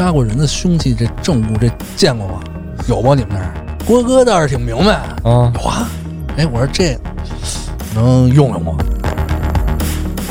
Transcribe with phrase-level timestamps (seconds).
[0.00, 2.40] 杀过人的凶器这证物这见过吗？
[2.88, 3.14] 有吗？
[3.14, 3.52] 你们那儿？
[3.84, 5.90] 郭哥倒是挺明白，啊，有啊。
[6.38, 6.98] 哎，我说这
[7.94, 8.72] 能用用吗？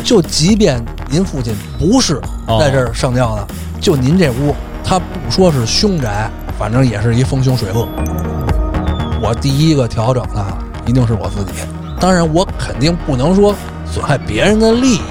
[0.03, 2.19] 就即便您父亲不是
[2.59, 3.47] 在这儿上吊的，
[3.79, 7.88] 就您这屋，他不说是凶宅，反正也是一风凶水恶。
[9.21, 10.43] 我第一个调整的
[10.88, 11.51] 一定是我自己，
[11.99, 13.54] 当然我肯定不能说
[13.86, 15.01] 损害别人的利益，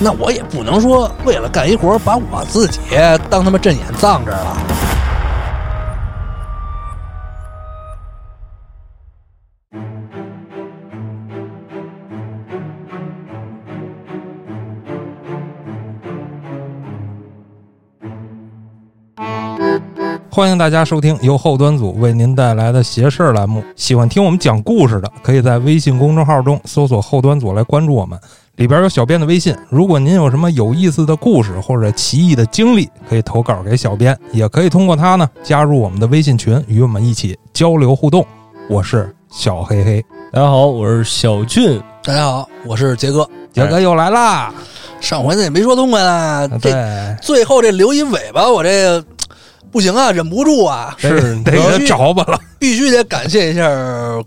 [0.00, 2.80] 那我也不能说为了干一活把我自己
[3.30, 4.56] 当他妈阵眼葬这儿了。
[20.30, 23.62] 欢迎大家收听由后端组为您带来的邪事儿栏目。
[23.76, 28.18] 喜欢听我们讲故事的，可以在微信公众号中搜索“后端组”来关注我们，
[28.56, 29.54] 里边有小编的微信。
[29.68, 38.24] 如果您有什么有意思的故事或者奇异的经历，可以投稿给小编，也可以通过他呢加入我们的微信群，与我们一起交流互动。
[38.68, 41.80] 我是小黑黑，大家好，我是小俊。
[42.04, 43.28] 大家好，我是杰哥。
[43.52, 44.52] 杰哥又来啦！
[45.00, 49.04] 上回那也没说痛快了，这对，最后这留一尾巴，我这个
[49.74, 52.38] 不行啊，忍不住啊，是得给他找吧了。
[52.60, 53.68] 必须得感谢一下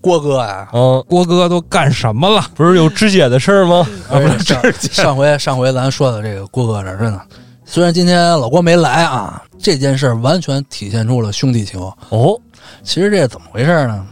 [0.01, 2.45] 郭哥呀、嗯，郭哥都干什么了？
[2.53, 3.87] 不是有肢解的事儿吗？
[4.09, 7.21] 啊 不是上上回上回咱说的这个郭哥这儿真的，
[7.63, 11.79] 虽然今天老郭没来啊，这件事儿完全体现出了兄弟情。
[12.09, 12.37] 哦，
[12.83, 14.05] 其实这怎么回事呢？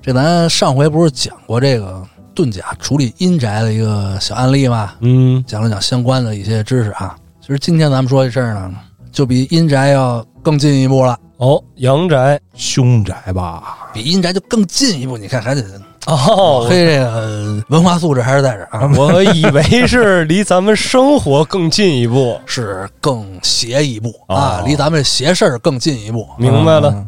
[0.00, 2.02] 这咱上回不是讲过这个
[2.34, 4.94] 遁甲处理阴宅的一个小案例吗？
[5.00, 7.14] 嗯，讲了讲相关的一些知识啊。
[7.42, 8.72] 其实今天咱们说这事儿呢，
[9.18, 13.90] 就比阴宅要更进一步了，哦，阳宅，凶宅吧？
[13.92, 15.18] 比阴宅就更进一步。
[15.18, 15.64] 你看，还得
[16.06, 22.38] 哦，黑这个文化素质还是在这儿啊， 我以为是离咱们生活更进一步。
[22.46, 26.24] 是更邪一步哦啊，离咱们邪事儿更进一步。
[26.36, 27.04] 明白了，嗯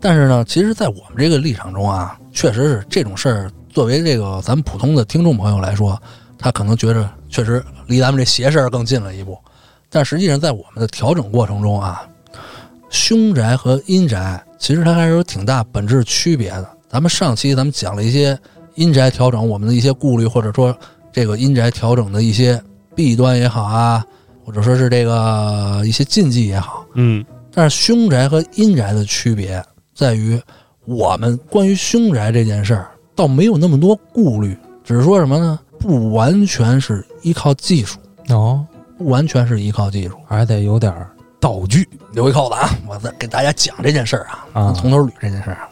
[0.00, 5.96] 但是呢，其实，在我们这个立场中啊，确实是这种事儿，作为这个咱们普通的听众朋友来说，
[6.36, 9.38] 他可能觉着确实离咱们这邪事儿更近了一步。
[9.90, 12.06] 但实际上，在我们的调整过程中啊，
[12.90, 16.68] 凶宅和阴宅其实它还是有挺大本质区别的。
[16.88, 18.38] 咱们上期咱们讲了一些
[18.74, 20.76] 阴宅调整我们的一些顾虑，或者说
[21.12, 22.60] 这个阴宅调整的一些
[22.94, 24.04] 弊端也好啊，
[24.44, 29.62] 或者说是这个一些禁忌也好，嗯，但是凶宅和阴宅的区别
[29.94, 30.40] 在于，
[30.84, 35.58] 我们关于凶宅这件事儿倒没有那么多顾虑，只是说什么呢？
[35.78, 37.98] 不完全是依靠技术，
[38.30, 38.66] 哦，
[38.98, 40.16] 不完全是依靠技术。
[40.26, 41.08] 还得有点儿
[41.40, 45.68] 道具留一扣子啊，我再给大家讲这件事儿啊，啊从头捋这件事儿啊。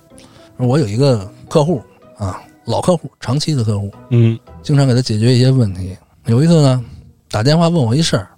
[0.56, 1.82] 我有一个客户
[2.16, 5.96] 啊，老客户，长期的客户，嗯，经常给他解决一些问题。
[6.26, 6.82] 有一次呢，
[7.30, 8.28] 打电话问我一事儿，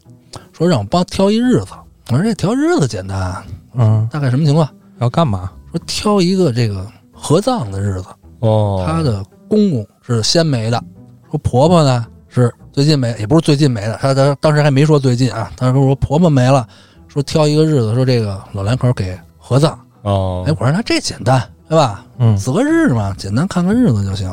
[0.53, 1.69] 说让我帮挑一日子。
[2.10, 4.69] 我说这挑日子简单啊，嗯，大概什么情况？
[4.98, 5.53] 要干嘛？
[5.71, 8.09] 说挑一个这个合葬的日子，
[8.41, 10.82] 哦，她的公公是先没的，
[11.31, 16.65] 说婆婆呢是最近没，也不是最近没的，他他当时还没说最近啊，他说我婆婆没了，
[17.09, 19.77] 说挑一个日子，说这个老两口给合葬。
[20.03, 22.05] 哦哎，，我说那这简单对吧？
[22.19, 24.33] 嗯，择个日嘛，简单看看日子就行。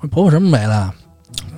[0.00, 0.90] 说婆婆什么没了？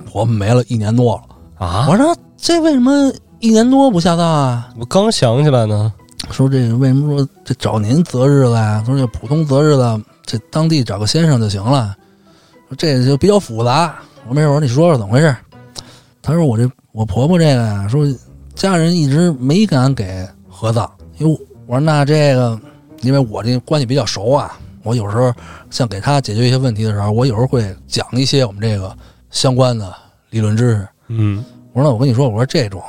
[0.05, 1.65] 婆婆没了一年多了。
[1.65, 3.09] 啊，我说这为什么
[3.39, 4.67] 一年多不下葬啊？
[4.77, 5.93] 我刚想起来呢。
[6.29, 8.83] 说这个为什么说这找您择日子呀？
[8.85, 11.95] 说这普通择日子，这当地找个先生就行了。
[12.67, 13.95] 说这个就比较复杂。
[14.27, 15.33] 我说没事，我说你说说怎么回事？
[16.27, 18.05] 他说我这我婆婆这个呀，说
[18.53, 20.91] 家人一直没敢给合葬。
[21.19, 22.59] 因为，我说那这个，
[23.01, 25.33] 因为我这关系比较熟啊，我有时候
[25.69, 28.93] 像给他解决一些问题的时候，我有时候会讲一些我们这个
[29.29, 29.95] 相关的
[30.29, 30.87] 理论知识。
[31.07, 32.83] 嗯，我说那我跟你说，我说这种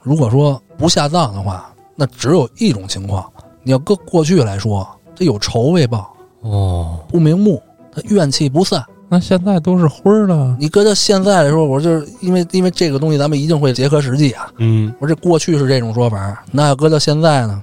[0.00, 3.30] 如果说不下葬的话，那只有一种情况。
[3.62, 7.62] 你要搁过去来说，这有仇未报，哦，不瞑目，
[7.92, 8.82] 他怨气不散。
[9.08, 14.52] 那现在都是灰儿了，你搁到现在来说，我就是因为因为这个东西，咱们一定会结合实际啊。
[14.58, 17.62] 嗯，我说这过去是这种说法，那要搁到现在呢，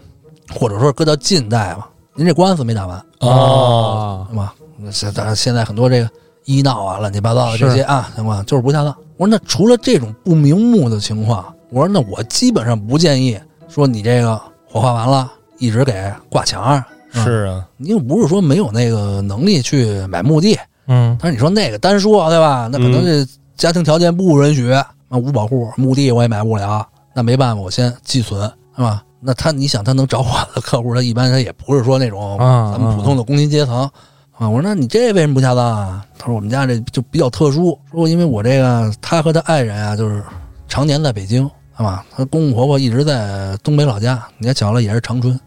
[0.53, 4.55] 或者说搁到近代吧，您这官司没打完，啊，是吧？
[4.77, 6.09] 那现当然现在很多这个
[6.45, 8.95] 医闹啊、乱七八糟的这些啊情况，就是不恰当。
[9.17, 16.83] 我说那除了这种不瞑目的情况，我说那我基本上不建议说你这个火化完了一直给挂墙上。
[17.23, 20.57] 是啊，你又不是说没有那个能力去买墓地，
[20.87, 22.69] 嗯，但是你说那个单说对吧？
[22.71, 24.69] 那可能这家庭条件不允许，
[25.09, 28.41] 那无保户墓地我也买不了，那没办法，我先寄存
[28.75, 29.03] 是吧？
[29.19, 33.89] 那他你想他能找我的客户，他一般他也不是说那种啊咱们普通的工薪阶层
[34.37, 34.47] 啊。
[34.49, 36.05] 我说那你这为什么不下葬啊？
[36.19, 40.21] 他说我们家这就比较特殊，说因为我这个他和他爱人啊，就是
[40.67, 42.05] 常年在北京是吧？
[42.15, 45.39] 他公公婆婆一直在东北老家，你也巧了，也是长春。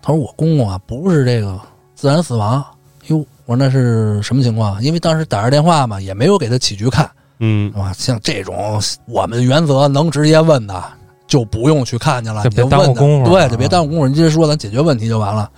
[0.00, 1.58] 他说我公公啊不是这个
[1.94, 2.64] 自然死亡，
[3.08, 4.82] 哟，我说那是什么情况？
[4.82, 7.10] 因为当时打着电话嘛，也没有给他起局看，
[7.40, 7.92] 嗯是吧？
[7.92, 10.82] 像这种我们原则能直接问的，
[11.26, 15.50] 就不用去看去了，就别耽误功夫对，就别耽误功夫，你直接说咱解决问题就完了。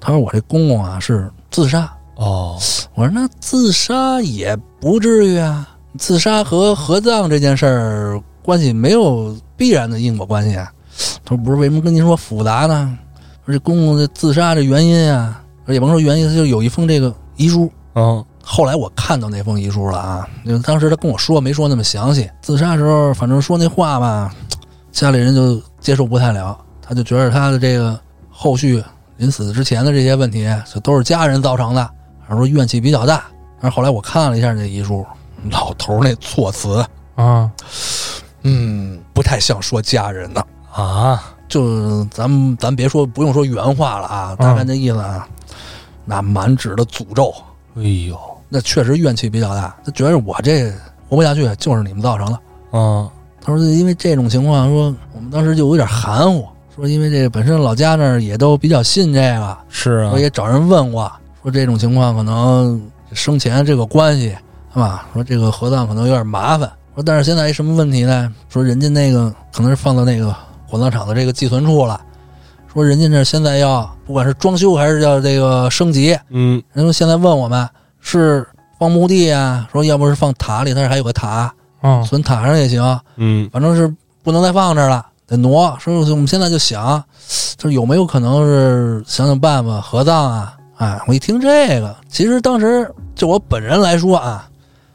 [0.00, 2.58] 他说我这公公啊是自杀，哦，
[2.94, 5.68] 我说那自杀也不至于啊，
[5.98, 10.72] 自杀和合葬这件事儿关系没有必然的因果关系啊。
[11.24, 12.98] 他说不是，为什么跟您说复杂呢？
[13.46, 17.70] 说这公公这自杀这原因啊，也甭说原因，他就有一封这个遗书。
[17.94, 22.28] 嗯后来我看到那封遗书了啊，因为当时他跟我说没说那么详细。
[22.40, 24.34] 自杀时候，反正说那话吧，
[24.90, 27.98] 家里人就接受不太了，他就觉得他的这个
[28.28, 28.82] 后续
[29.16, 31.88] 临死之前的这些问题，这都是家人造成的，
[32.20, 33.22] 反正说怨气比较大。
[33.60, 35.06] 但是后来我看了一下那遗书，
[35.48, 37.48] 老头儿那措辞，啊，
[38.42, 40.44] 嗯，不太像说家人的。
[40.74, 45.28] 啊，就咱们咱别说不用说原话了啊，大概那意思啊，
[46.04, 47.32] 那满纸的诅咒，
[47.76, 48.18] 哎呦，
[48.48, 49.74] 那确实怨气比较大。
[49.84, 50.70] 他觉得我这
[51.08, 52.38] 活不下去，就是你们造成的。
[52.72, 53.08] 嗯
[53.44, 61.10] 他说因为这种情况，说我们当时就有点含糊，说因为这本身老家那儿也都比较信这个，是啊我，也找人问过，
[61.42, 62.80] 说这种情况可能
[63.12, 64.28] 生前这个关系，
[64.72, 65.06] 是吧？
[65.12, 66.70] 说这个合葬可能有点麻烦。
[66.94, 68.32] 说但是现在一什么问题呢？
[68.48, 70.32] 说人家那个可能是放到那个
[70.68, 72.00] 火葬场的这个寄存处了。
[72.72, 77.68] 说人家这现在要不管是装修还是要这个升级，嗯人家现在问我们
[78.00, 78.46] 是
[78.78, 81.52] 放墓地啊，说要不是放塔里，但是还有个塔，
[81.82, 83.92] 啊，存塔上也行，嗯反正是
[84.22, 85.76] 不能再放这儿了，得挪。
[85.78, 87.02] 说我们现在就想，
[87.58, 90.56] 就是有没有可能是想想办法合葬啊？
[90.78, 94.48] 哎，我一听这个，其实当时就我本人来说啊，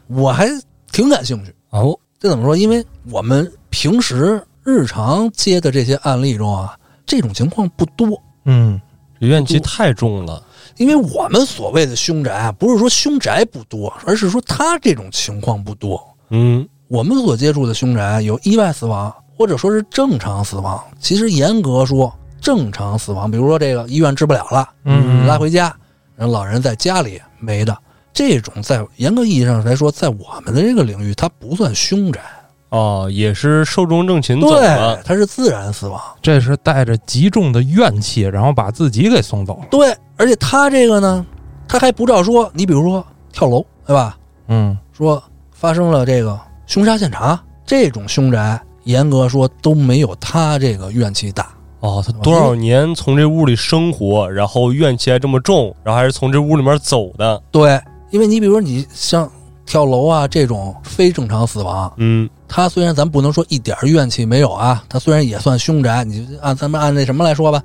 [0.08, 0.50] 我还
[0.92, 1.54] 挺感兴趣。
[1.70, 2.58] 哦，这怎么说？
[2.58, 6.77] 因为我们平时日常接的这些案例中啊，
[7.08, 8.22] 这种情况不多。
[8.46, 8.80] 嗯
[9.20, 10.44] 怨气太重了，
[10.76, 16.00] 因为我们所谓的凶宅啊，不是说凶宅不多，而是说他这种情况不多。
[16.30, 20.80] 嗯我们所接触的凶宅有意外死亡，或者说是正常死亡。
[21.00, 25.76] 其实严格说，正常死亡，比如说这个医院治不了了，嗯，拉回家，
[26.16, 27.76] 然后老人在家里没的，
[28.14, 32.22] 这种在严格意义上来说，在我们的这个领域，它不算凶宅，
[32.70, 36.02] 哦，也是寿终正寝走对了，，它是自然死亡。
[36.22, 39.68] 这是带着极重的怨气，然后把自己给送走了。
[39.72, 41.26] 对，而且他这个呢，
[41.68, 44.18] 他还不照说，你比如说跳楼，对吧？
[44.50, 45.22] 嗯说
[45.52, 51.48] 发生了这个凶杀现场，这种凶宅，严格说都没有他这个怨气大。
[51.80, 57.80] 哦，他多少年从这屋里生活，然后怨气还这么重，然后还是从这屋里面走的，对，
[58.10, 59.30] 因为你比如说你像
[59.66, 67.62] 跳楼啊这种非正常死亡，嗯他虽然咱不能说一点怨气没有啊，他虽然也算凶宅，你按咱们按那什么来说吧，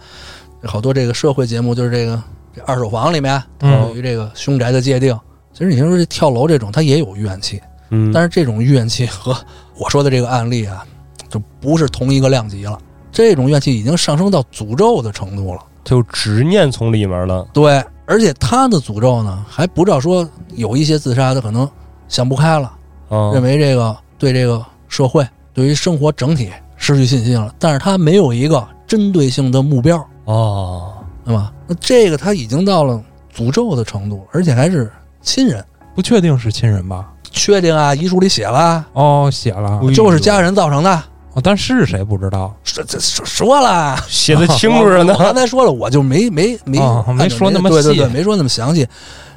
[0.64, 2.20] 好多这个社会节目就是这个
[2.54, 5.18] 这二手房里面嗯对于这个凶宅的界定，
[5.52, 9.36] 其实你听说这跳楼这种，他也有怨气，嗯，但是这种怨气和
[9.78, 10.84] 我说的这个案例啊，
[11.28, 12.78] 就不是同一个量级了。
[13.10, 15.60] 这种怨气已经上升到诅咒的程度了。
[15.84, 21.68] 就执念从里面了，对，而且他的诅咒呢，还不知道说有一些自杀的可能
[22.06, 22.72] 想不开了，
[23.08, 30.92] 啊，认为这个对这个社会、对于生活整体失去信心了，但是他没有一个针对性的目标，哦，
[31.24, 31.50] 对吧？
[31.66, 33.02] 那这个他已经到了
[33.34, 35.64] 诅咒的程度，而且还是亲人。
[35.94, 37.10] 不确定是亲人吧？
[37.30, 40.94] 确定啊，遗书里写了，哦，写了，就是家人造成的。
[41.32, 42.54] 哦但是谁不知道？
[42.62, 48.86] 说这说说了， 写的清楚着呢 我，刚才说了，我就没没没、哦没说那么细对对对，没说那么详细，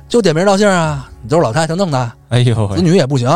[0.09, 3.29] 就点名道姓啊，你都是老太太弄的，哎呦喂子，女也不行，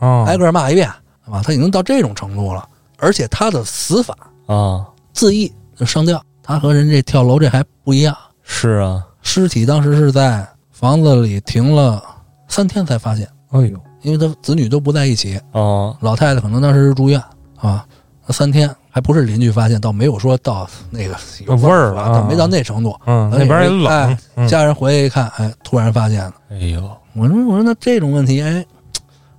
[0.00, 0.90] 哦，挨个骂一遍，
[1.26, 1.42] 对吧？
[1.44, 2.66] 他已经到这种程度了，
[2.98, 4.16] 而且他的死法
[4.46, 12.02] 啊，自缢就上吊，他和人这跳楼这还不一样，是啊，尸体当时是在房子里停了
[12.48, 17.20] 三天才发现，哎呦，因为他子女都不在一起，啊，老太太可能当时是住院
[17.58, 17.84] 啊，
[18.28, 21.16] 三天还不是邻居发现，倒没有说到那个
[21.46, 22.96] 有味儿倒没到那程度。
[23.06, 26.34] 嗯，哎那边也冷哎，嗯家人回来一看，哎，突然发现了。
[26.50, 26.80] 哎呦，
[27.14, 28.64] 我说我说那这种问题，哎，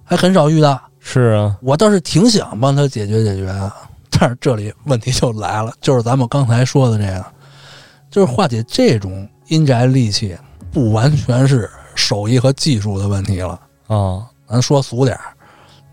[0.04, 0.80] 还很少遇到。
[1.10, 3.74] 是啊，我倒是挺想帮他解决解决啊，
[4.12, 7.26] 但是这里问题就来了，就是咱们刚才说的这个，
[8.12, 10.36] 就是化解这种阴宅戾气，
[10.70, 13.58] 不完全是手艺和技术的问题了。
[13.88, 15.24] 啊，咱说俗点儿，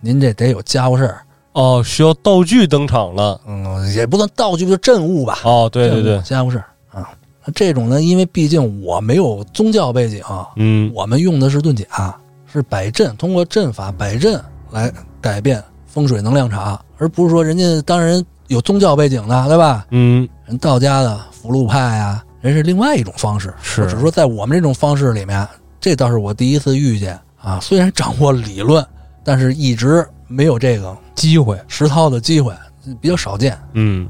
[0.00, 5.38] 您这得有家伙事儿，哦，需要道具登场了，嗯，也不算道具，就镇物吧。
[5.44, 7.09] 哦，对对对，家伙事儿啊。
[7.54, 10.25] 这种呢，因为毕竟我没有宗教背景，
[10.56, 12.16] 嗯，我们用的是遁甲，
[12.52, 14.42] 是摆阵，通过阵法摆阵
[14.75, 19.87] 来改变风水能量场，而不是说人家当然有宗教背景的，对吧？
[19.90, 23.54] 嗯，人道家的福禄派啊、人是另外一种方式。
[23.62, 25.47] 是只是说在我们这种方式里面，
[25.81, 27.61] 这倒是我第一次遇见啊。
[27.61, 28.85] 虽然掌握理论，
[29.23, 32.52] 但是一直没有这个机会，实操的机会，
[33.00, 33.57] 比较少见。
[33.75, 34.09] 嗯，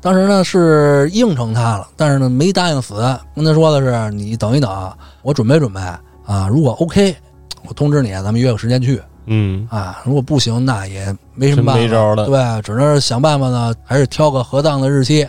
[0.00, 2.94] 当时呢是应承他了，但是呢没答应死，
[3.34, 5.80] 跟他说的是你等一等，我准备准备
[6.24, 7.16] 啊，如果 OK，
[7.66, 10.00] 我通知你，咱们约个时间去嗯，啊。
[10.04, 15.26] 如果不行，那也没什么办法，没招了对，只能是想办法呢，还是挑个合当的日期。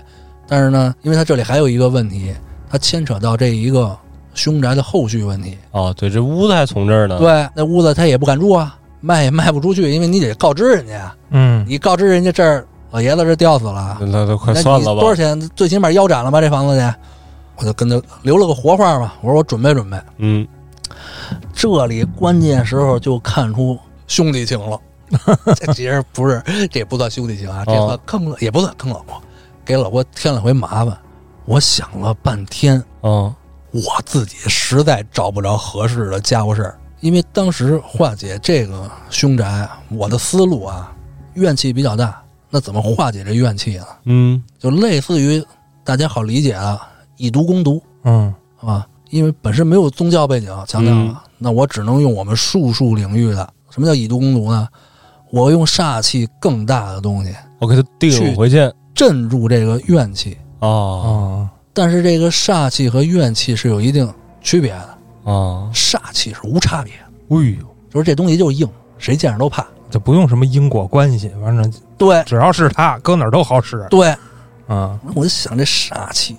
[0.48, 2.34] 但是呢，因为他这里还有一个问题，
[2.70, 3.96] 它牵扯到这一个
[4.34, 5.56] 凶宅的后续问题。
[5.72, 15.01] 哦，对，这屋子还从这儿呢。，对，那屋子他也不敢住啊，卖也卖不出去，因为你得告知人家，嗯，你告知人家这儿老爷子这吊死了，那那都快那算了吧。
[15.01, 15.39] 多少钱？
[15.56, 16.41] 最起码腰斩了吧？
[16.41, 16.96] 这房子去，
[17.58, 19.13] 我就跟他留了个活话嘛。
[19.22, 19.98] 我说我准备准备。
[20.18, 20.48] 嗯，
[21.53, 23.77] 这里关键时候就看出
[24.10, 24.78] 兄弟情了。
[25.56, 29.20] 这其实不是，这也不算兄弟情啊，这算坑了，也不算坑老婆，
[29.63, 30.96] 给老婆添了回麻烦。
[31.46, 33.34] 我想了半天，哦，
[33.72, 40.96] 我自己实在找不着合适的家伙事儿，因为当时化解这个凶宅，我的思路啊，
[41.34, 42.22] 怨气比较大。
[42.51, 43.88] 那怎么化解这怨气啊？
[44.06, 45.44] 嗯，就类似于
[45.84, 46.80] 大家好理解啊
[47.18, 48.86] 以毒攻毒，嗯，是吧？
[49.10, 53.54] 因为本身没有宗教背景，强调了，嗯那我只能用我们术数领域的。
[53.70, 54.68] 什么叫以毒攻毒呢？
[55.32, 58.72] 我用煞气更大的东西我给他顶回去。
[58.96, 64.12] 镇住这个怨气，哦，啊，但是这个煞气和怨气是有一定
[64.42, 64.98] 区别的。
[65.24, 66.94] 哦，煞气是无差别，
[67.30, 69.66] 哎呦，就是这东西就硬，谁见着都怕。
[69.90, 73.86] 就不用什么因果关系，反正对只要是他，搁哪儿都好使。
[73.90, 74.10] 对，
[74.68, 76.36] 啊，我就想这煞气，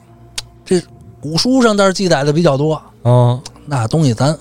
[0.65, 0.83] 这
[1.21, 4.37] 古书上倒是记载的比较多，哦，那东西咱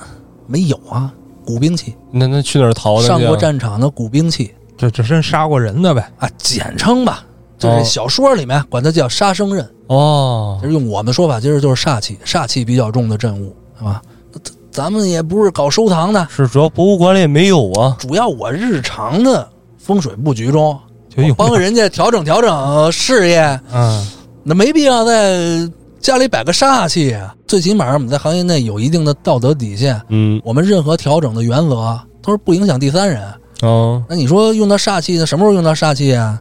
[0.46, 1.13] 没有啊。
[1.50, 3.08] 古兵器，那那去哪儿逃的？
[3.08, 6.08] 上过战场的古兵器这这真杀过人的呗。
[6.20, 7.25] 啊，简称吧，
[7.58, 14.00] 就是哦小说里面管它叫杀生刃，哦就是用我们说法，其实就是煞气，煞气比较重的阵物，是吧？
[14.32, 17.96] 咱咱们也不是搞收藏的，是主要博物馆里也没有啊。
[17.98, 20.79] 主要我日常的风水布局中，
[21.10, 24.08] 就帮人家调整调整事业，嗯
[24.44, 25.68] 那没必要在
[26.00, 27.34] 家里摆个煞气啊。
[27.50, 33.24] 最起码我们在行业内有一定的道德底线，嗯，我们任何调整的原则都是不影响第三人。
[33.63, 36.39] 哦，那你说用到煞气，那什么时候用到煞气啊？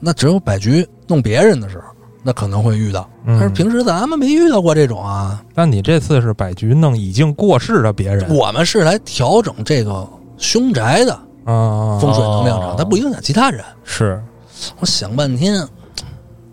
[0.00, 1.84] 那只有摆局弄别人的时候，
[2.22, 3.06] 那可能会遇到。
[3.26, 3.52] 但是嗯。
[3.52, 5.44] 平时咱们没遇到过这种啊。
[5.54, 10.08] 那你这次是摆局弄已经过世的别人我们是来调整这个
[10.38, 11.12] 凶宅的
[11.44, 13.62] 啊，风水能量场，哦它不影响其他人。
[13.84, 14.18] 是，
[14.80, 15.62] 我想半天，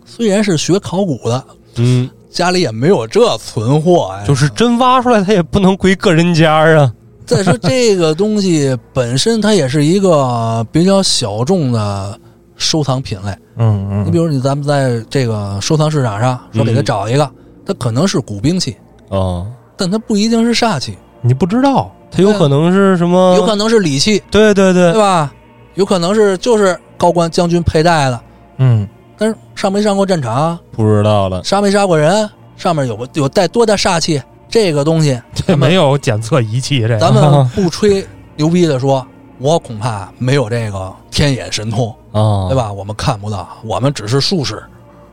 [0.04, 1.44] 虽然是学考古的，
[1.76, 4.26] 嗯，家里也没有这存货哎。
[4.26, 6.92] 就是真挖出来，它也不能归个人家啊。
[7.24, 12.18] 再说这个东西本身，它也是一个比较小众的
[12.56, 13.30] 收藏品类。
[13.56, 17.30] 嗯嗯，你比如你咱们在这个收藏市场上说给他找一个，
[17.64, 18.76] 它可能是古兵器，
[19.10, 23.36] 哦，但它不一定是煞气，你不知道，它有可能是什么？
[23.36, 25.32] 有可能是礼器，对对对对，吧？
[25.76, 28.20] 有可能是就是高官将军佩戴的，
[28.58, 31.42] 嗯，但是上没上过战场，不知道了。
[31.44, 38.06] 杀没杀过人，上面有有带多大煞气，这个东西 这没有检测仪器，这咱们 不吹
[38.36, 39.06] 牛逼的说，
[39.38, 42.56] 我恐怕没有这个天眼神通，啊，对？
[42.56, 42.72] 吧？
[42.72, 44.62] 我们看不到，我们只是术士，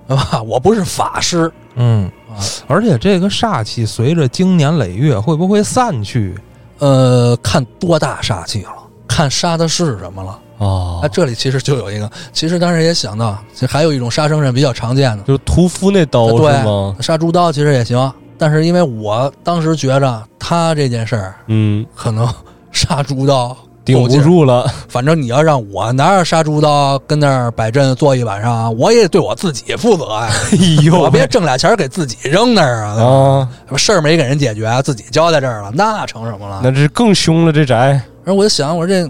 [0.08, 0.42] 对吧？
[0.44, 2.42] 我不是法师嗯，啊。
[2.68, 6.38] 而且这个煞气随着经年累月会不会散去？
[6.80, 8.74] 呃，看多大煞气了，
[9.08, 10.40] 看杀的是什么了。
[10.62, 16.96] 哦那，，这里其实就有一个，其实当时也想到，其实还有一种杀生刃比较常见的，就是屠夫那刀对是吗？
[17.00, 18.12] 杀猪刀其实也行。
[18.38, 22.28] 但是因为我当时觉着他这件事儿嗯，可能
[22.72, 24.66] 杀猪刀顶不住了。
[24.88, 36.62] 反正你要让我拿着杀猪刀跟那儿摆阵坐一晚上，我也对我自己负责呀、 哎呦，我别挣俩钱儿给自己扔那儿啊，啊，事儿没给人解决，自己交在这儿了，那成什么了？
[36.64, 38.02] 那这更凶了，这宅。
[38.24, 39.08] 然后我就想，我说这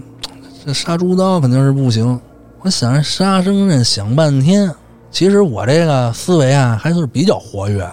[0.64, 2.18] 这杀猪刀肯定是不行。
[2.60, 4.72] 我想着杀生刃，想半天，
[5.10, 7.86] 其实我这个思维啊还是比较活跃。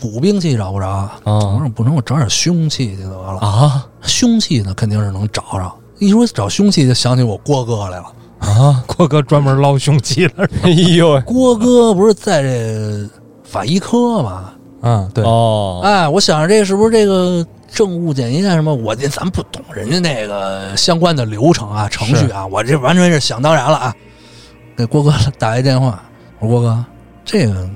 [0.00, 3.38] 古兵器找不着，我啊说不成，我找点凶器去得了。
[3.38, 5.72] 啊凶器呢肯定是能找着。
[5.98, 8.06] 一说找凶器，就想起我郭哥来了。
[8.38, 8.84] 啊！
[8.86, 10.46] 郭哥专门捞凶器了。
[10.62, 13.08] 哎呦，郭哥不是在这
[13.42, 14.50] 法医科吗？
[14.82, 17.44] 嗯，对，哦，哎，我想着这是不是这个
[17.76, 18.74] 政务检验什么？
[18.74, 23.94] 我这咱不懂人家那个相关的流程啊、程序啊，我这完全是想当然了啊。
[24.74, 26.02] 给郭哥打一电话，
[26.38, 26.82] 我说郭哥，
[27.22, 27.68] 这个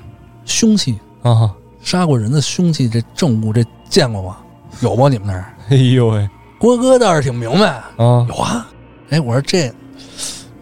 [0.47, 4.38] 凶器啊，杀过人的凶器，这证物这见过吗？
[4.80, 5.07] 有吗？
[5.11, 5.52] 你们那儿？
[5.69, 6.26] 哎呦喂，
[6.59, 7.66] 郭哥倒是挺明白，
[7.99, 8.66] 啊，有啊。
[9.11, 9.71] 哎，我说这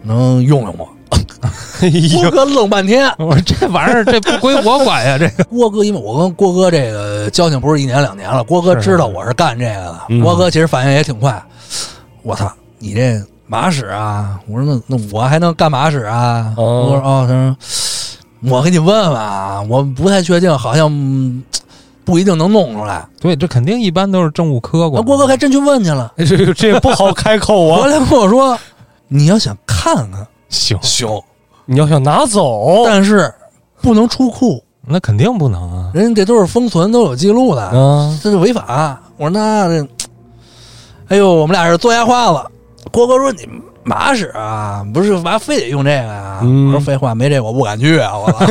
[0.01, 0.89] 能用用我？
[1.81, 3.09] 哎郭呦，哥愣半天。
[3.17, 9.99] 我说这玩意儿这不归我管呀，这个 郭哥，因为我跟郭哥这个交情不是一年两年了，郭哥知道我是干这个的。
[10.09, 11.41] 嗯郭哥其实反应也挺快。
[12.23, 14.39] 我操，你这马使啊？
[14.47, 16.53] 我说那那我还能干马使啊？
[16.57, 17.55] 哦我说哦，他说
[18.51, 21.41] 我给你问问啊，我不太确定，好像嗯
[22.03, 23.05] 不一定能弄出来。
[23.21, 25.03] 对，这肯定一般都是政务科那管。
[25.03, 27.81] 郭哥还真去问去了， 这这不好开口啊！
[27.83, 28.57] 回来跟我说，
[29.07, 31.07] 你要想看看行，行，
[31.65, 33.33] 你要想拿走，但是
[33.81, 35.91] 不能出库，那肯定不能啊。
[35.93, 37.69] 人家这都是封存，都有记录的。
[37.73, 39.01] 嗯，这是违法。
[39.17, 39.87] 我说那这，
[41.07, 42.45] 哎呦，我们俩是做牙花了。
[42.91, 43.47] 郭哥说你
[43.83, 48.17] 麻使啊，不是嘛非得用这个呀、嗯我说废话，没这我不敢去啊！
[48.17, 48.45] 我操，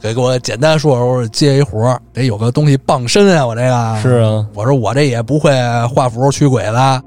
[0.00, 3.46] 给 给我简单说说，接一活得有个东西傍身啊！
[3.46, 5.52] 我这个是啊，我说我这也不会
[5.88, 7.02] 画符驱鬼的，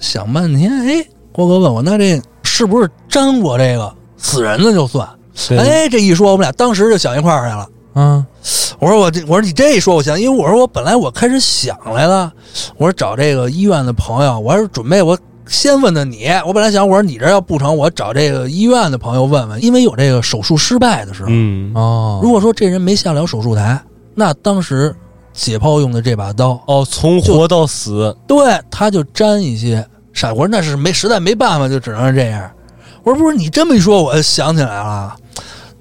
[0.00, 2.20] 想半天，哎，郭哥问我那这
[2.62, 5.08] 是不是粘过这个死人的就算？
[5.48, 7.68] 对，哎，这一说我们俩当时就想一块儿去了。
[7.96, 8.24] 嗯，
[8.78, 12.32] 我说我这，我说你这一说我想，因为我说我本来我开始想来了，
[12.76, 23.82] 我说找这个医院的朋友，我还是准备我先问的你，我本来想我说你这要不成，我找这个医院的朋友问问，因为有这个手术失败的时候，嗯，哦，如果说这人没下了手术台，
[24.14, 24.94] 那当时
[25.32, 32.50] 解剖用的这把刀，哦，从活到死，对他就沾一些傻，我说那是没实在没办法，就只能是这样。
[33.02, 35.16] 我说不是你这么一说，我想起来了，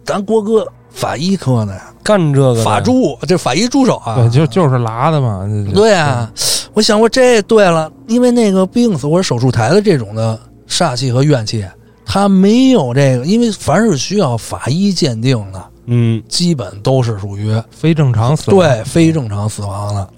[0.03, 5.47] 咱郭哥法医科的呀，干这个的法，助这法医助手啊，对，就就是拉的嘛。
[5.67, 6.31] 这对啊，
[6.73, 11.65] 我想过这对了，因为那个病死或者手术台的这种的煞气和怨气，
[12.05, 18.59] 他没有这个，因为凡是需要法医鉴定的，嗯，基本都是属于非正常死亡。
[18.59, 20.09] 对非正常死亡了。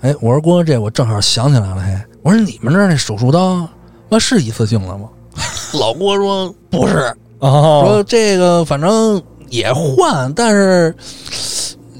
[0.00, 3.66] 哎，我说郭哥，这我正好想起来了，嘿，我说你们这儿那手术刀，
[4.08, 5.08] 那是一次性的吗？
[5.74, 10.94] 老郭说不是，哦，说这个反正也换，但是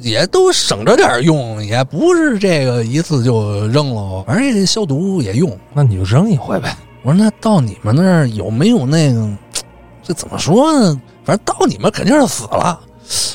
[0.03, 5.57] 也都省着点用，也不是这个一次就扔了，反正这消毒也用。
[5.73, 6.77] 那你就扔一回呗。
[7.03, 9.29] 我说那到你们那儿有没有那个？
[10.03, 11.01] 这怎么说呢？
[11.25, 12.81] 反正到你们肯定是死了。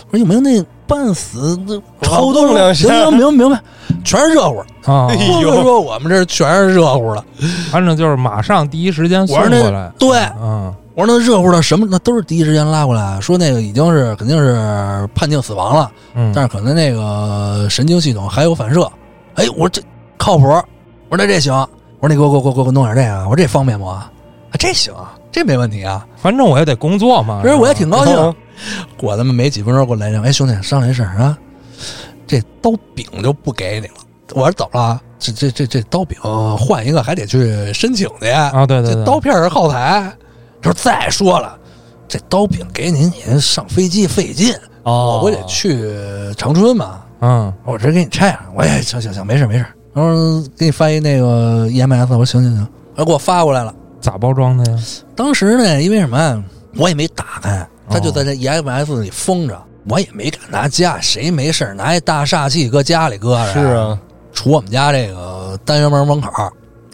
[0.10, 3.62] 我说有没有那半死的抽动两下行行，明白明白，
[4.03, 4.60] 全是热乎。
[4.86, 7.23] 啊， 哎呦郭哥说我们这全是热乎的。
[7.71, 9.91] 反正就是马上第一时间送我说那过来。
[9.97, 11.88] 对嗯，我说那热乎的什么？
[11.89, 15.91] 那都是第一时间拉过来，说那个已经是肯定是判定死亡了。
[16.13, 18.82] 嗯，但是可能那个神经系统还有反射。
[19.36, 19.82] 哎，我说这
[20.17, 21.53] 靠谱，我说那这行，
[21.99, 23.86] 我说你给我给我给我给我弄点这个，我说这方便不？
[24.53, 26.05] 啊，这行啊，这没问题啊。
[26.15, 27.41] 反正我也得工作嘛。
[27.43, 28.15] 其实我也挺高兴。
[28.15, 28.33] 嗯
[28.95, 31.37] 过他妈没几分钟给我来电话，哎兄弟，商量一事儿啊，
[32.27, 33.93] 这刀柄就不给你了。
[34.35, 35.01] 我说怎么了？
[35.19, 36.17] 这这这这刀柄
[36.55, 38.29] 换一个还得去申请去。
[38.29, 40.15] 啊，对对对，这刀片是耗材。
[40.61, 41.57] 他说再说了，
[42.07, 45.91] 这刀柄给你，你上飞机费劲，哦，我不得去
[46.37, 47.01] 长春嘛。
[47.21, 48.39] 嗯，我直接给你拆上。
[48.55, 49.65] 我也行行行，没事没事。
[49.93, 52.59] 然后给你发一那个 EMS，我说行行行，
[52.95, 53.73] 然后给我发过来了。
[54.03, 54.77] 咋包装的呀？
[55.15, 56.43] 当时呢，因为什么，
[56.75, 63.53] 我也没打开，他就哦在这 EMS 里封着，我也没敢拿家，谁没事儿拿一大煞气搁家里搁着？
[63.53, 63.97] 是，啊，
[64.35, 66.29] 杵我们家这个单元门门口，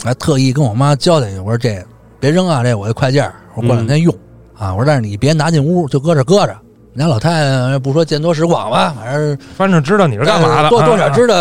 [0.04, 1.84] 还特意跟我妈交代一句，我说这
[2.20, 4.14] 别扔啊，这我这快件儿，我过两天用、
[4.56, 4.72] 啊。
[4.72, 6.56] 我说但是你别拿进屋，就搁这搁着。
[6.94, 11.36] 人家老太太不说见多识广吧，反正反正知道你是干嘛的，多多少啊知道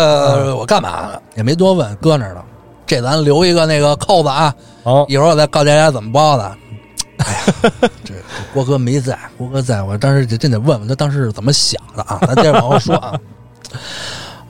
[0.55, 2.43] 我干嘛的，也没多问，搁那儿了。
[2.85, 4.51] 这咱留一个那个扣子啊，
[4.89, 6.57] 好，一会儿我再告诉大家怎么包的。
[7.17, 8.15] 哎呀，这
[8.51, 12.17] 郭哥没在，郭哥在我当时就真得问问他当时是怎么想的啊。
[12.25, 13.11] 咱接着往后说啊。
[13.71, 13.77] 后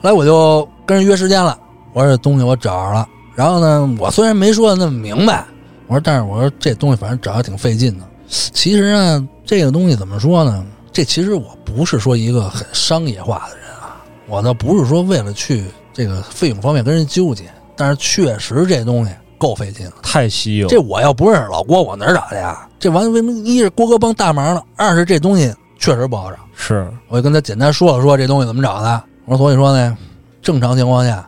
[0.00, 1.58] 来我就跟人约时间了，
[1.92, 3.06] 我说这东西我找着了。
[3.34, 5.44] 然后呢，我虽然没说的那么明白，
[5.88, 8.06] 我说但是我说这东西反正找的挺费劲的。
[8.26, 10.64] 其实呢，这个东西怎么说呢？
[10.90, 17.44] 这其实我不是说一个很商业化的人啊，我倒不是说为了去这个费用方面跟人纠结，
[17.76, 19.94] 但是确实这东西够费劲了。
[20.02, 22.68] 太稀有，这我要不认识老郭，我哪儿找去呀？
[22.78, 26.36] 这完为什么一是郭哥帮大忙了，二是这东西确实不好找。
[26.54, 29.02] 是我就跟他简单说了说这东西怎么找的。
[29.24, 29.96] 我说所以说呢，
[30.42, 31.26] 正常情况下，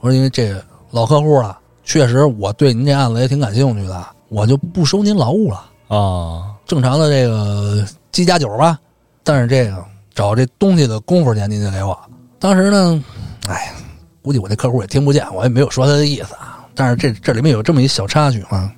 [0.00, 5.64] 我说因为这个老客户了，确实我对您这案子也挺感兴趣的，我就不收您劳务了。
[5.88, 8.78] 啊，正常的这个鸡加酒吧，
[9.22, 11.98] 但是这个找这东西的功夫钱您得给我。
[12.38, 13.02] 当时呢，
[13.48, 13.72] 哎呀，
[14.22, 16.53] 估计我这客户也听不见，我也没有说他的意思啊。
[16.74, 18.70] 但是这这里面有这么一小插曲啊，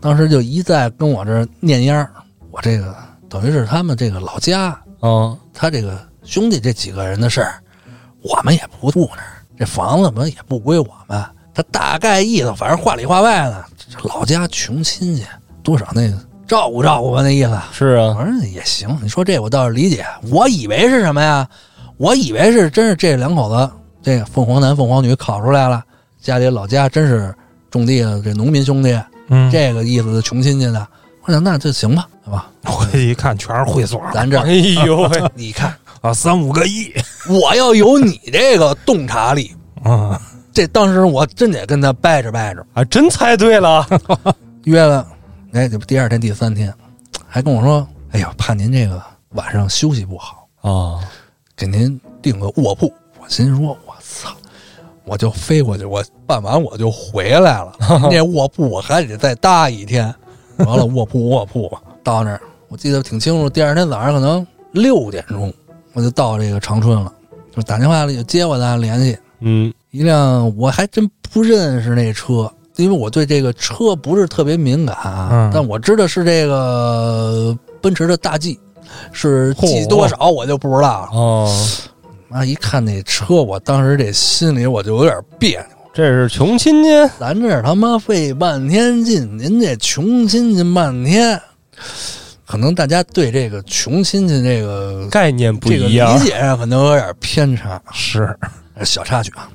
[0.00, 2.10] 当时就一再跟我这儿念烟儿
[2.50, 2.94] 我这个
[3.28, 7.54] 等于是他们这个老家，嗯，他这个兄弟这几个人的事儿，
[8.22, 11.24] 我们也不住那儿，这房子嘛也不归我们。
[11.54, 15.24] 他大概意思，反正话里话外呢，这老家穷亲戚，
[15.62, 17.60] 多少那个照顾照顾吧，那意思。
[17.72, 20.06] 是啊，反正也行，你说这我倒是理解。
[20.30, 21.46] 我以为是什么呀？
[21.98, 23.70] 我以为是真是这两口子，
[24.02, 25.84] 这个凤凰男凤凰女考出来了，
[26.22, 27.34] 家里老家真是
[27.70, 30.86] 种地的，这农民兄弟，嗯，这个意思的穷亲戚的。
[31.24, 32.50] 我想那就行吧，对吧？
[32.64, 36.92] 回去一看全是会所，咱这哎呦喂， 你看，啊，三五个亿，
[37.28, 40.20] 我要有你这个洞察力，啊，
[40.52, 42.64] 这当时我真得跟他掰扯掰扯。
[42.72, 43.86] 啊，真猜对了，
[44.64, 45.06] 约了，
[45.52, 46.72] 哎，这不第二天、第三天，
[47.28, 51.00] 还跟我说：“哎呀，怕您这个晚上休息不好，啊，
[51.56, 54.30] 给您订个卧铺。”我心说：“我操！”
[55.04, 57.72] 我就飞过去，我办完我就回来了。
[58.10, 60.14] 那卧铺我还得再搭一天。
[60.58, 63.48] 完了，卧铺卧铺吧，到那儿我记得挺清楚。
[63.50, 65.52] 第二天早上可能六点钟，
[65.92, 67.12] 我就到这个长春了，
[67.54, 69.18] 就打电话里接我的联系。
[69.40, 75.28] 嗯一辆我还真不认识那车，因为我对这个车不是特别敏感啊。
[75.32, 78.58] 嗯但我知道是这个奔驰的大 G，
[79.10, 81.08] 是 G 多少我就不知道了。
[81.12, 81.66] 哦，
[82.32, 85.66] 啊，一看那车，我当时这心里我就有点别扭。
[85.94, 86.88] 这是穷亲戚，
[87.20, 91.38] 咱这儿他妈费半天劲，您这穷亲戚半天，
[92.46, 97.78] 可能大家对这个穷亲戚这个概念不这个一样理，解上可能有点偏差。
[97.92, 98.34] 是，
[98.84, 99.50] 小插曲啊，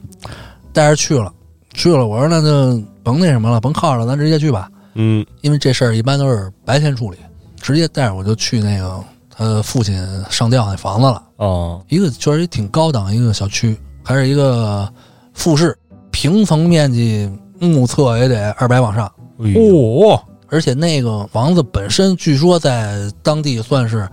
[0.72, 1.34] 带着去了，
[1.74, 7.18] 去了，我说那就甭那什么了，甭靠着，咱直接去吧，嗯因为这事儿一般都是白天处理，
[7.60, 9.04] 直接带着我就去那个
[9.38, 9.96] 他父亲
[10.30, 14.92] 上吊那房子了，哦，一个确实也挺高档一个小区，还是一个
[15.34, 15.78] 复式，
[16.12, 19.06] 平层面积目测也得二百往上，
[19.38, 20.20] 哦，
[20.50, 24.10] 而且那个房子本身据说在当地算是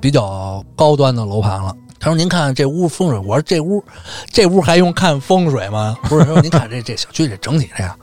[0.00, 1.74] 比较高端的楼盘了。
[2.02, 3.84] 他说：“您看这屋风水。”我说：“这屋，
[4.30, 5.94] 这屋还用看风水吗？
[6.04, 7.94] 不是，说您看这这小区这整体这样，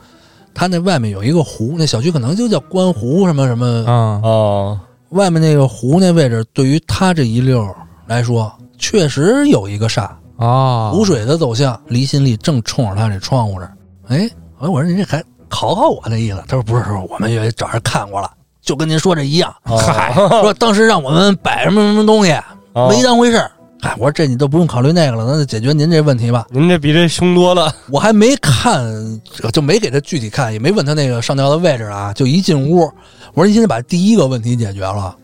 [0.54, 3.66] 它那外面有一个湖，那小区可能就叫观湖什么什么。
[3.90, 7.74] 啊，哦，外面那个湖那位置，对于他这一溜儿
[8.06, 10.08] 来说，确实有一个煞。
[10.36, 13.72] 啊，湖水的走向，离心力正冲着他这窗户这儿。
[14.06, 16.40] 哎，我说您这还考考我那意思？
[16.46, 18.30] 他说不是，说我们也找人看过了，
[18.62, 19.52] 就跟您说这一样。
[19.64, 22.32] 嗨，说当时让我们摆什么什么东西，
[22.74, 23.50] 哦没当回事儿。
[23.80, 26.46] 嗨，我说这你都不用考虑那个了，那就解决您这问题吧。
[26.50, 29.20] 您这比这凶多了， 我还没看，
[29.52, 32.12] 就没给他具体看，也没问他那个上吊的位置啊。
[32.12, 32.88] 就一进屋，
[33.38, 35.16] 我说您现在把第一个问题解决了，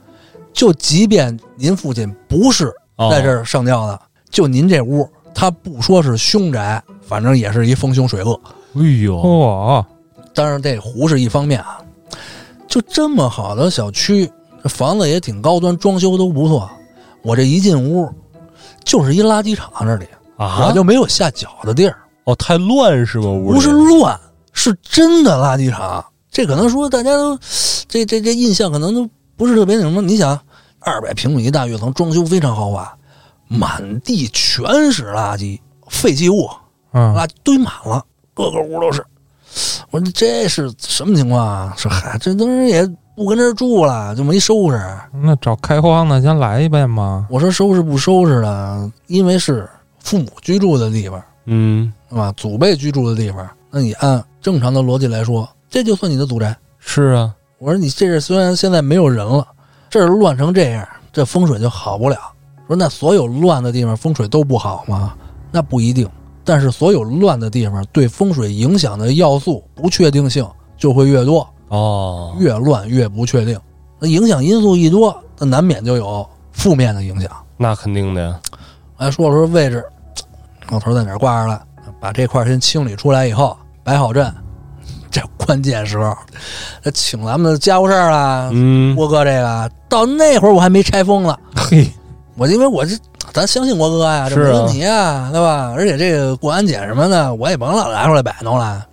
[0.53, 4.00] 就即便您父亲不是哦在这儿上吊的，
[4.31, 8.40] 就您这屋，他不说是凶宅，反正也是一风凶水恶。
[8.77, 9.85] 哎呦，嚯，
[10.33, 11.81] 当然，这湖是一方面啊，
[12.68, 14.31] 就这么好的小区，
[14.62, 16.70] 这房子也挺高端，装修都不错。
[17.20, 18.09] 我这一进屋，
[18.85, 21.96] 就是一垃圾场，这里啊我就没有下脚的地儿，
[22.27, 23.27] 哦，太乱是吗？
[23.27, 24.16] 屋不是乱，
[24.53, 26.05] 是真的垃圾场。
[26.35, 27.38] 这可能说大家都
[27.88, 30.03] 这这这印象可能都不是特别那什么。
[30.03, 30.37] 你想，
[30.81, 32.92] 二百平米大跃层，装修非常豪华，
[33.47, 36.51] 满地全是垃圾、废弃物，
[36.92, 39.07] 嗯，垃圾堆满了，各个屋都是。
[39.92, 41.73] 我说这是什么情况啊？
[41.77, 44.99] 说嗨，这当时也不跟这儿住了，就没收拾。
[45.23, 49.70] 那找开荒的先来一遍嘛，我说收拾不收拾的，因为是
[50.01, 52.35] 父母居住的地方，嗯，是吧？
[52.37, 56.56] 祖辈居住的地方，那你按正常的逻辑来说，这就算你的祖宅。
[56.78, 59.44] 是啊，我说你这是虽然现在没有人了，
[59.90, 62.16] 这儿乱成这样，这风水就好不了。
[62.68, 65.16] 说那所有乱的地方风水都不好吗？
[65.50, 66.08] 那不一定。
[66.44, 73.58] 但是所有乱的地方对风水影响的要素不确定性就会越多，哦，越乱越不确定。
[73.98, 77.28] 那影响因素一多，那难免就有负面的影响。
[77.56, 78.40] 那肯定的呀，
[78.94, 79.84] 还说了说位置，
[80.70, 81.60] 老头在哪儿挂着了，
[81.98, 84.32] 把这块儿先清理出来以后，摆好阵。
[85.14, 86.12] 这关键时候，
[86.83, 91.88] 他请咱们的家务事儿啦，嗯，郭哥这个到那会儿我还没拆封呢，嘿，
[92.37, 92.96] 我因为我这
[93.33, 95.72] 咱相信郭哥呀，这没问题啊，对吧？
[95.77, 98.85] 而且这个过安检什么的，我也甭老拿出来摆弄了。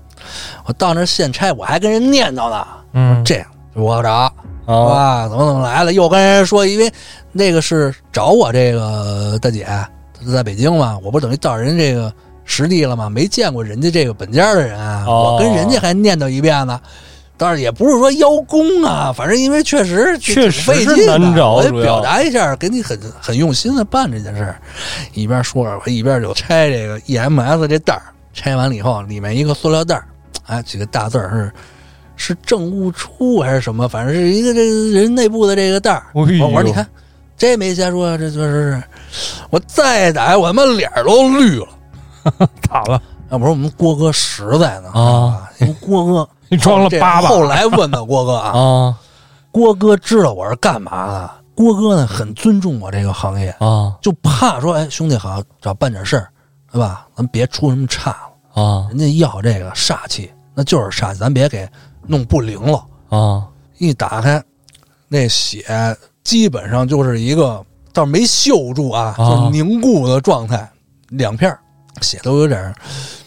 [0.66, 4.32] 我到那儿现拆，我还跟人念叨呢，嗯，这样我找，啊，
[4.68, 5.28] 吧？
[5.28, 5.92] 怎么怎么来了？
[5.92, 6.94] 又跟人说，因为
[7.32, 12.14] 那个是找我这个大姐，她在北京嘛，我不等于到人这个
[12.46, 13.10] 实地了吗？
[13.10, 16.80] 没见过人家这个本家的人啊，哦我跟人家还念叨一遍呢。
[17.38, 24.62] 但是也不是说邀功啊，反正因为确实确实挺费劲的难找我得表达一下，给你很很用心的办这件事儿。
[25.16, 30.06] 一边说着，我一边就拆这个 EMS 这袋儿，拆完了以后，里面一个塑料袋儿，
[30.46, 31.52] 哎，几个大字儿是
[32.16, 36.04] 是政务处还是什么，反正是一个这个人内部的这个袋儿。
[36.14, 36.86] 我我说你看，
[37.36, 38.84] 这没瞎说，这确实是。
[39.50, 41.68] 我再打，我他妈脸都绿了。
[42.70, 49.00] 打了，要不说我们郭哥实在呢啊，郭哥 你装了这八把，后来问的郭哥啊， 啊，
[49.52, 56.30] 郭哥知道我是干嘛的，郭哥呢很尊重我这个行业，啊就怕说，哎，兄弟好找办点事儿，
[56.72, 57.08] 对吧？
[57.16, 58.62] 咱别出什么岔了。
[58.64, 61.68] 啊人家要这个煞气，那就是煞气，咱别给
[62.06, 62.84] 弄不灵了。
[63.10, 64.44] 啊一打开，
[65.08, 65.66] 那血
[66.24, 70.70] 基本上就是一个，倒是没锈住啊，啊就凝固的状态，
[71.10, 71.58] 两片
[71.96, 72.76] 儿血都有点儿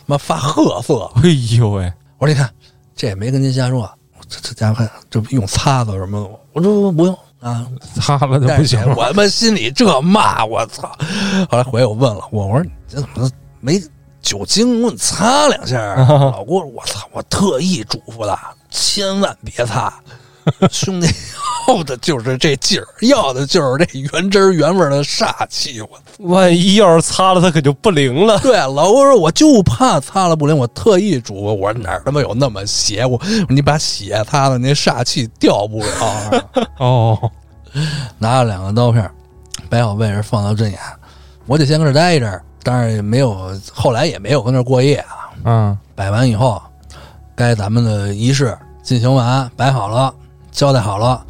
[0.07, 1.11] 妈发褐色。
[1.17, 2.49] 哎呦喂，我说你看，
[2.95, 3.91] 这也没跟您瞎说，
[4.29, 7.67] 这这家伙这不用擦子什么的，我说不不用啊，
[8.01, 8.95] 擦了就不行了。
[8.97, 10.97] 我他妈心里这骂，我操！
[11.51, 13.83] 后来回来我问了我，我说你这怎么没
[14.23, 14.83] 酒精？
[14.83, 15.97] 我擦两下儿。
[16.33, 17.07] 老郭说，我操！
[17.13, 18.39] 我特意嘱咐的，
[18.71, 19.93] 千万别擦。
[20.71, 21.07] 兄弟
[21.69, 25.81] 要的就是这劲儿，要的就是这原汁儿原味儿的煞气。
[25.81, 28.39] 我万一要是擦了，它可就不灵了。
[28.41, 33.21] 对老郭说，我就怕擦了不灵，我特意嘱咐，我说哪儿他妈有那么邪乎？
[33.49, 36.49] 你把血擦了，那煞气掉不了。
[36.79, 37.31] 哦，
[38.19, 39.11] 拿了两个刀片儿，
[39.71, 40.79] 摆好位置放到阵眼，
[41.47, 45.31] 我得先搁这儿待一阵儿，当然也没有，后来也没有跟那儿过夜啊。
[45.45, 46.61] 嗯摆完以后，
[47.35, 50.15] 该咱们的仪式进行完，摆好了，
[50.55, 51.27] 交代好了，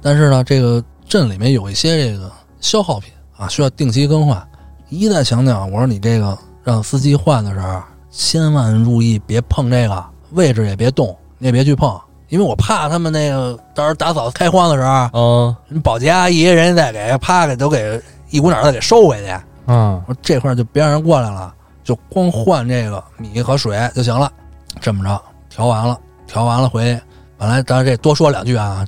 [0.00, 4.42] 但是呢，这个镇里面有一些这个消耗品啊，需要定期更换。
[4.88, 19.30] 一再强调，我说你这个让司机换的时候，千万注意别碰这个位置，也别动，你也别去碰，因为我怕他们那个到时候打扫开荒的时候，嗯保洁阿姨人家再给啪给都给一股脑儿的给收回去。
[19.66, 21.54] 嗯我说这块儿就别让人过来了，
[21.84, 24.32] 就光换这个米和水就行了。
[24.80, 27.00] 这么着调完了，调完了回去。
[27.42, 28.86] 本来当然这多说两句啊，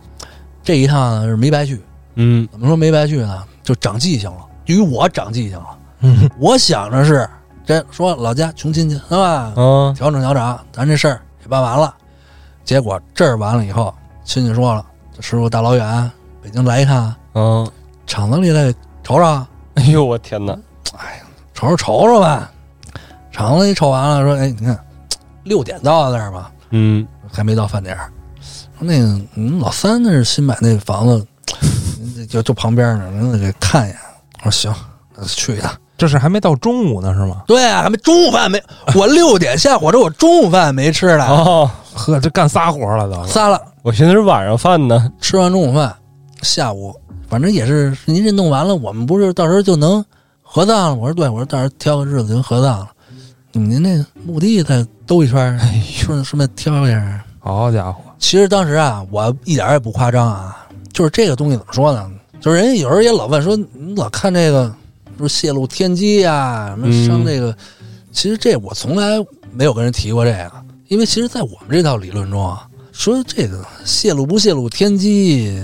[0.62, 1.82] 这一趟是没白去。
[2.14, 3.42] 嗯怎么说没白去呢？
[3.64, 5.66] 就长记性了，于我长记性了。
[6.02, 7.28] 嗯我想着是
[7.66, 9.52] 这说老家穷亲戚是吧？
[9.56, 11.92] 嗯调整调整，咱这事儿也办完了。
[12.62, 16.08] 结果这儿完了以后，亲戚说了，这师傅大老远
[16.40, 17.68] 北京来一趟，嗯！
[18.06, 19.46] 厂子里来瞅瞅。
[19.74, 20.56] 哎呦我天哪！
[21.54, 22.48] 瞅瞅瞅瞅吧，
[23.32, 24.78] 厂子里瞅完了，说：“哎，你看，
[25.42, 28.12] 六点到那儿吧，嗯还没到饭点儿。
[28.78, 31.26] 说那个，嗯，老三那是新买那房子，
[32.28, 33.98] 就就旁边呢，咱得给看一眼。”
[34.44, 34.74] 我说：“行，
[35.16, 35.72] 那去一趟。
[35.96, 38.62] 这是还没到中午呢是吗？”对啊，还没中午饭没，
[38.94, 43.26] 我六点下火车，我中午饭没吃呢，哦，呵，这干仨活了都。
[43.26, 43.60] 仨了。
[43.82, 45.10] 我寻思是晚上饭呢。
[45.20, 45.94] 吃完中午饭，
[46.42, 46.94] 下午
[47.28, 50.04] 反正也是您这弄完了，我们不是到时候就能
[50.42, 50.94] 合葬了？
[50.94, 52.88] 我说对，我说到时候挑个日子就能合葬了。
[53.52, 57.24] 您那墓地再兜一圈，哎顺顺便挑一下。
[57.38, 62.10] 好家伙，其实当时啊，我一点儿也不夸张啊，就是这个东西怎么说呢？
[62.40, 64.74] 就是人家有时候也老问说，你老看这个，
[65.18, 67.54] 说泄露天机呀、什么伤这个，
[68.12, 69.18] 其实这我从来
[69.52, 70.52] 没有跟人提过这个，
[70.88, 75.62] 因为其实，在我们这套理论中啊，说这个泄露不泄露天机，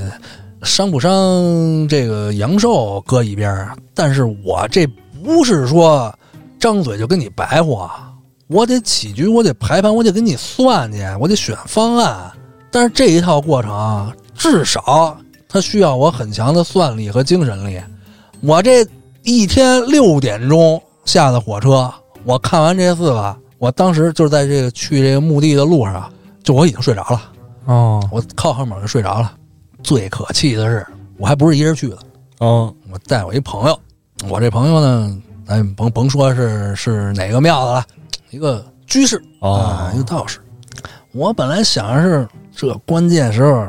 [0.62, 4.86] 伤不伤这个阳寿搁一边儿，但是我这
[5.24, 6.14] 不是说
[6.58, 8.06] 张嘴就跟你白话。
[8.48, 12.30] 我得起局，我得排盘，我得给你算去，我得选方案。
[12.70, 15.16] 但是这一套过程啊，至少
[15.48, 17.80] 它需要我很强的算力和精神力。
[18.40, 18.86] 我这
[19.22, 21.92] 一天六点钟下的火车，
[22.24, 26.10] 我看完这四个，我当时就是在这个去这个墓地的路上，
[26.42, 27.32] 就我已经睡着了，
[27.66, 29.32] 哦，我靠后门就睡着了。
[29.82, 30.86] 最可气的是，
[31.18, 31.98] 我还不是一人去的，
[32.38, 33.78] 哦我带我一朋友，
[34.28, 37.84] 我这朋友呢，咱甭甭说是是哪个庙的了，
[38.30, 40.38] 一个居士哦啊，一个道士。
[41.12, 42.28] 我本来想着是
[42.68, 43.66] 这关键时候，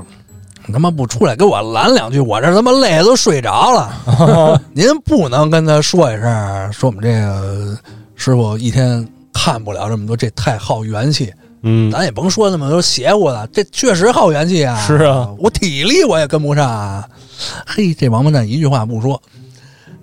[0.65, 4.61] 你他妈不出来给我拦两句，我这他妈累的都睡着了。
[4.73, 7.77] 您不能跟他说一声，说我们这个
[8.15, 11.31] 师傅一天看不了这么多，这太耗元气。
[11.63, 14.75] 嗯咱也甭说那么多邪乎的，这确实耗元气啊。
[14.85, 17.07] 是啊，我体力我也跟不上啊。
[17.65, 19.21] 嘿，这王八蛋一句话不说，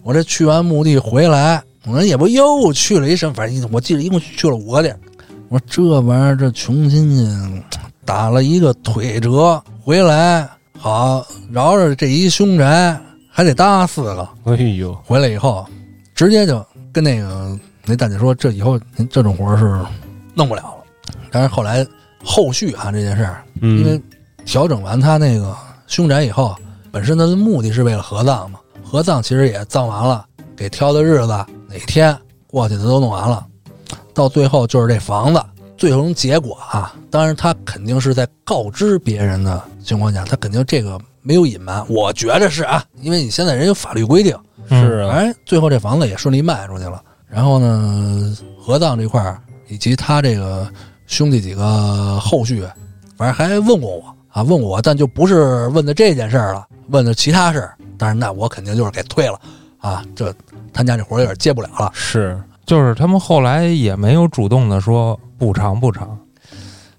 [0.03, 4.99] 我这去完墓地回来，我说也不又去了一什么，反正我记得一共去了五个地儿。
[5.49, 7.25] 我说这玩意儿这穷亲戚
[8.09, 12.99] 打了一个腿折回来，好饶着这一凶宅，
[13.31, 14.27] 还得搭四个。
[14.45, 15.67] 哎呦，回来以后，
[16.15, 19.79] 直接就跟那个那大姐说，这以后您这种活是
[20.33, 21.15] 弄不了了。
[21.31, 21.87] 但是后来
[22.25, 24.03] 后续啊这件事儿，因为嗯
[24.47, 25.55] 调整完他那个
[25.87, 26.57] 凶宅以后，
[26.91, 30.25] 本身他的目的是为了合葬嘛，合葬其实也葬完了，
[30.57, 32.17] 给挑的日子哪天
[32.47, 33.45] 过去的都弄完了，
[34.15, 35.45] 到最后就是这房子
[35.79, 44.37] 最终结果啊，当然他肯定是在告知别人的情况下，他肯定这个没有隐瞒，我觉着是啊，因为你现在人有法律规定，
[44.69, 47.01] 是啊，哎，最后这房子也顺利卖出去了。
[47.29, 50.67] 然后呢，合葬这块儿以及他这个
[51.07, 52.67] 兄弟几个后续，
[53.17, 57.75] 反正还问过我，啊，问我，但就不是问的这件事儿了，问的其他事儿。
[57.97, 59.39] 但是那我肯定就是给退了
[59.79, 60.35] 啊，这
[60.73, 61.91] 他家这活儿有点接不了了。
[61.93, 66.19] 是，就是他们后来也没有主动的说补偿补偿。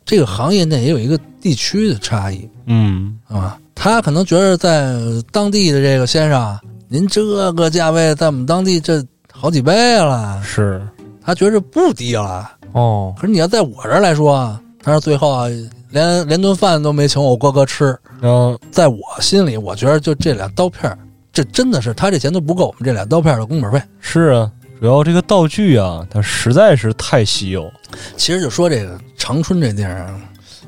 [0.05, 4.95] 这个行业内也有一个地区的差异嗯，啊，他可能觉得在
[5.31, 7.23] 当地的这个先生，您这
[7.53, 10.81] 个价位在我们当地这好几倍了，是，
[11.23, 12.49] 他觉着不低了。
[12.71, 15.47] 哦，可是你要在我这儿来说，他说最后啊，
[15.91, 20.97] 连连顿饭都没请我哥哥吃，嗯，在我心里，我觉得就这俩刀片儿，
[21.31, 23.79] 这真的是他这钱都不够我们这俩刀片儿的工本费。
[23.99, 27.69] 是啊，主要这个道具啊，它实在是太稀有。
[28.15, 30.21] 其实就说这个长春这地儿啊，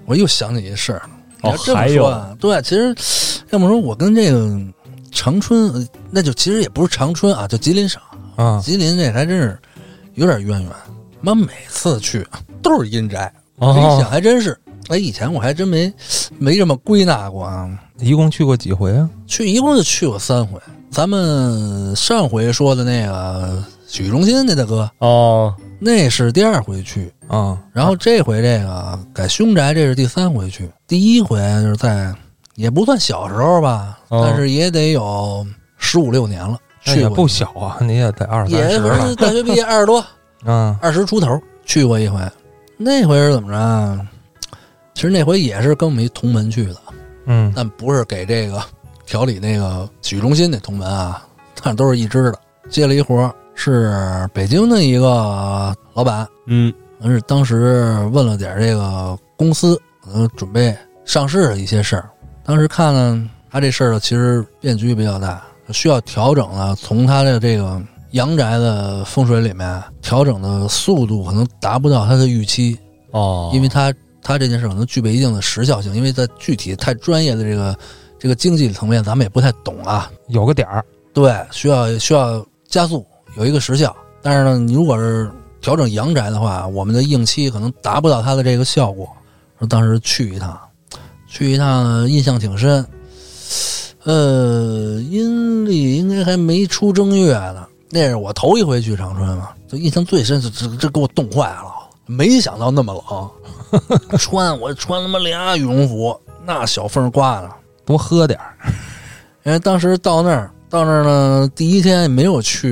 [0.05, 1.01] 我又想起一事儿。
[1.41, 2.93] 你哦要，这么说啊，对，其实
[3.51, 4.59] 要么说我跟这个
[5.11, 8.01] 长春，呃那就其实也不是长春啊，就吉林省，
[8.35, 9.57] 啊，吉林这还真是
[10.15, 10.71] 有点渊源。
[11.21, 12.27] 妈每次去
[12.61, 14.57] 都是阴宅，这一想哦，还真是。
[14.89, 15.93] 哎，以前我还真没
[16.37, 17.69] 没这么归纳过啊。
[17.99, 19.09] 一共去过几回啊？
[19.25, 20.59] 去一共就去过三回。
[20.89, 27.11] 咱们上回说的那个洗浴中心那大哥，哦，那是第二回去。
[27.27, 30.71] 啊，然后这回这个改凶宅，这是第三回去。
[30.87, 32.15] 第一回就是在
[32.55, 35.45] 也不算小时候吧，哦但是也得有
[35.77, 36.57] 十五六年了。
[36.83, 40.01] 去过不小啊，你也得二三十了是大学毕业二十多，
[40.45, 40.73] 嗯。
[40.81, 42.17] 二十出头去过一回。
[42.77, 43.99] 那回是怎么着啊？
[44.93, 46.77] 其实那回也是跟我们一同门去的，
[47.25, 48.63] 嗯但不是给这个
[49.05, 51.27] 调理那个洗浴中心那同门啊，
[51.61, 52.39] 但都是一支的。
[52.69, 62.09] 接了一活儿是北京的一个老板，嗯，可能是当时问了点这个公司，可能准备上市的一些事儿。
[62.43, 67.79] 当时看呢，他这事儿呢其实变局比较大，需要调整呢，从他的这个
[68.13, 72.75] 阳宅的风水里面调整的速度可能达不到他的预期，
[73.11, 73.93] 哦，因为他
[74.23, 77.77] 他这件事可能具备一定的时效性，因为在具体太专业的这个
[78.17, 80.11] 这个经济层面，咱们也不太懂啊。
[80.29, 83.05] 有个点儿，对，需要需要加速，
[83.37, 83.95] 有一个时效。
[84.21, 89.07] 但是呢，你如果是调整阳宅的话，我们的硬期可能达不到它的这个效果。
[89.59, 90.59] 说当时去一趟，
[91.27, 92.85] 去一趟呢印象挺深。
[94.03, 101.65] 呃，阴历应该还没出正月呢，那是我头一回去长春嘛，就印象最深，这这这给我冻坏了。
[102.07, 103.29] 没想到那么冷，
[104.17, 107.49] 穿我穿他妈俩羽绒服，那小风刮的。
[107.85, 108.55] 多喝点儿。
[109.45, 112.71] 因为当时到那儿，到那儿呢，第一天没有去，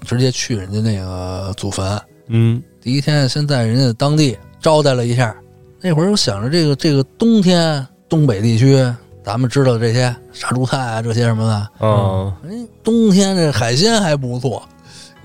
[0.00, 2.00] 直接去人家那个祖坟。
[2.28, 5.36] 嗯，第一天先在人家当地招待了一下。
[5.78, 8.82] 那会儿我想着，这个这个冬天东北地区，
[9.22, 14.66] 咱们知道这些杀猪菜啊，这些什么的，嗯，哎，冬天这海鲜还不错。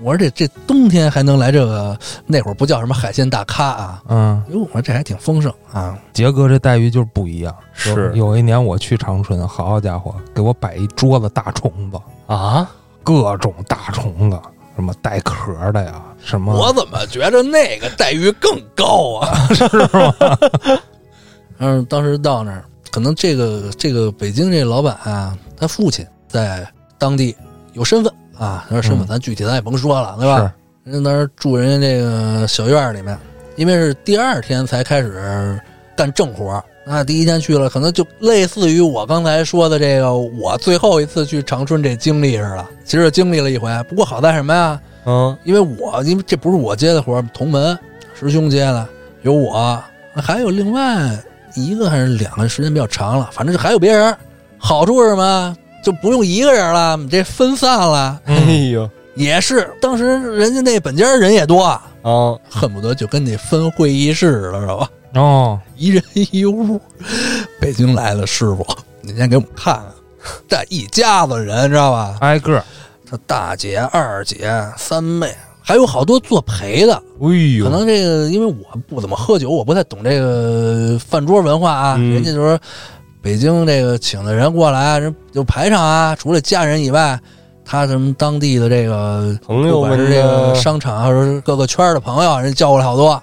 [0.00, 4.02] 我说这这冬天还能来这个，那会儿不叫什么海鲜大咖啊。
[4.08, 5.98] 嗯，哟，我说这还挺丰盛啊。
[6.12, 7.54] 杰哥这待遇就是不一样。
[7.72, 12.68] 是有有一年我去长春，好家伙，给我摆一桌子大虫子，啊，
[13.02, 14.38] 各种大虫子，
[14.76, 19.48] 什么带壳的呀，什么我怎么觉着那个待遇更高啊？
[19.54, 19.64] 是
[19.96, 20.14] 吗？
[21.58, 26.66] 嗯，当时到那儿，可能这个这个北京这老板啊，他父亲在
[26.98, 27.34] 当地
[27.72, 30.52] 有身份啊，他说身份嗯咱具体咱也甭说了，对吧？
[30.84, 33.16] 人家那儿住人家这个小院儿里面，
[33.56, 35.58] 因为是第二天才开始
[35.96, 44.80] 干正活儿，那第一天去了，可能就类似于我刚才说的这个，我最后一次去长春这经历似的，其实经历了一回，不过好在什么呀？
[45.06, 47.78] 嗯，因为我因为这不是我接的活儿，同门
[48.14, 48.88] 师兄接的，
[49.22, 49.82] 有我，
[50.16, 51.10] 还有另外
[51.54, 54.14] 一个还是两个，时间比较长了，反正还有别人。
[54.56, 55.56] 好处是什么？
[55.84, 58.18] 就不用一个人了，你这分散了。
[58.24, 60.04] 哎嗯呦，也是，当时
[60.36, 61.80] 人家那本家人也多，啊，
[62.48, 64.88] 恨不得就跟那分会议室似的，知道吧？
[65.14, 66.80] 哦，一人一屋。
[67.60, 68.66] 北京来的师傅，
[69.02, 69.74] 你先给我们看
[70.18, 72.16] 看，这一家子人，知道吧？
[72.20, 72.64] 挨个儿
[73.08, 76.94] 他大姐、二姐、三妹，还有好多做陪的。
[76.94, 81.94] 哎呦，可能这个，因为我不怎么喝酒，我不太懂这个饭桌文化啊。
[81.98, 82.58] 嗯人家就说，
[83.24, 87.18] 北京这个请的人过来，人有排场啊，除了家人以外，
[87.64, 93.20] 他什么当地的这个朋友们不管是这个商场，还是各个圈儿的朋友，人叫过来好多。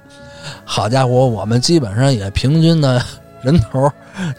[0.66, 3.00] 好家伙，我们基本上也平均的
[3.44, 3.88] 人头，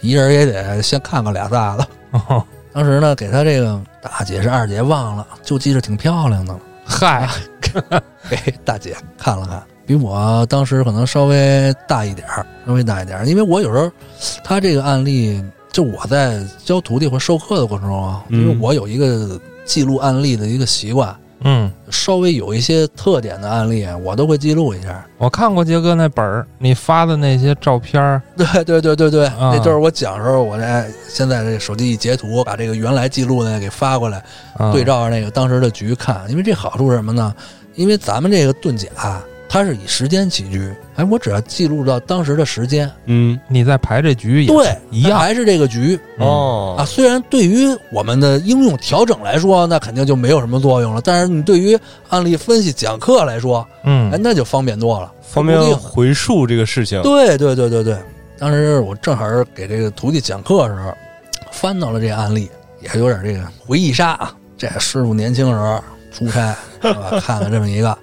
[0.01, 1.87] 一人也得先看个俩仨的。
[2.11, 2.45] 哦
[2.75, 6.61] 当时呢，给他这个大姐是二姐忘了，就记着挺漂亮的了。
[6.85, 7.29] 嗨，
[8.29, 9.63] 给大姐看了看，
[9.93, 13.27] 比我当时可能稍微大一点儿，稍微大一点儿。
[13.27, 13.91] 因为我有时候，
[14.43, 25.05] 他这个案例，就我在教徒弟或授课的过程中啊，嗯因为我有一个记录案例的一个习惯，嗯，稍微有一些特点的案例，我都会记录一下。
[25.19, 30.65] 我看过杰哥那本儿，你发的那些照片儿， 对对对对对，啊那就是我讲的时候，我这
[31.07, 34.25] 现在这手机一截图，把这个原来记录的给发过来，
[34.57, 36.23] 啊对照着那个当时的局看。
[36.31, 37.35] 因为这好处是什么呢？
[37.75, 38.89] 因为咱们这个遁甲，
[39.53, 46.87] 它是以时间起居，哎，我只要记录到当时的时间，嗯，你在排这局也对，一样还是这个局嗯哦啊。
[46.87, 51.79] 虽然对于我们的应用调整来说，那肯定就没有什么作用了，但是你对于
[52.09, 55.13] 案例分析讲课来说，嗯哎，嗯那就方便多了。
[55.21, 57.03] 方便回溯这个事情。
[57.03, 57.95] 对对对对对，
[58.39, 60.95] 当时我正好是给这个徒弟讲课的时候，
[61.51, 62.49] 翻到了这个案例，
[62.81, 64.35] 也有点这个回忆杀啊。
[64.57, 65.79] 这师傅年轻时候
[66.11, 66.57] 出差？
[67.21, 67.99] 看了这么一个，而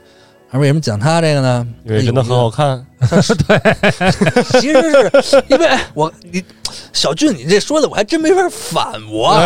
[0.58, 1.68] 为什么讲他这个呢？
[1.86, 2.84] 因为真的很好看。
[4.60, 4.82] 其实
[5.22, 6.44] 是因为哎我你
[6.92, 9.38] 小俊，你这说的我还真没法反驳，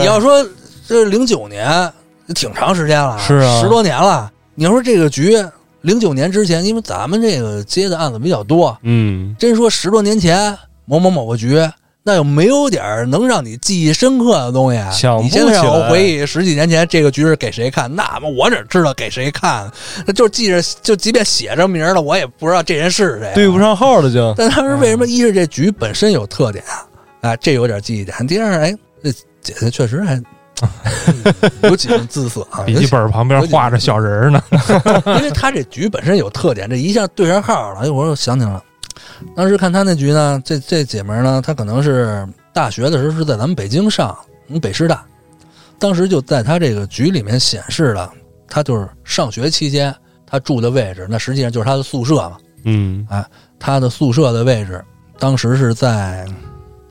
[0.00, 0.44] 你要说
[0.86, 1.92] 这零九年
[2.34, 4.32] 挺长时间了，是啊十多年了。
[4.54, 5.36] 你要说这个局
[5.82, 10.56] 零九年之前，因为咱们这个接的案子比较多，嗯，真说十多年前
[10.86, 11.60] 某某某个局，
[12.08, 14.88] 那有没有点儿能让你记忆深刻的东西啊？
[14.92, 19.68] 想不你现在让我回忆十几年前这个局是给谁看，那么我哪知道给谁看？
[20.06, 23.58] 那就记着，就即便写着名儿了，我也不知道这人是谁、对不。
[23.58, 24.32] 上号了就。
[24.38, 26.86] 但当时为什么一是这局本身有特点啊？
[27.22, 28.24] 哎，这有点记忆点。
[28.24, 30.22] 第二，哎，这姐姐确实还
[31.68, 34.40] 有几分姿色啊， 笔记本旁边画着小人儿呢。
[35.18, 37.80] 因为他这局本身有特点，这一下对上号了。
[37.80, 38.62] 哎，我又想起来了，
[39.34, 44.16] 当时看他那局呢，这这姐们儿呢，她可能是大学的时候是在咱们北京上，
[44.48, 45.04] 嗯，北师大，
[45.78, 48.12] 当时就在他这个局里面显示了，
[48.48, 49.94] 他就是上学期间
[50.26, 52.36] 他住的位置，那实际上就是他的宿舍嘛。
[52.64, 53.06] 嗯
[53.58, 54.84] 他的宿舍的位置，
[55.18, 56.26] 当时是在，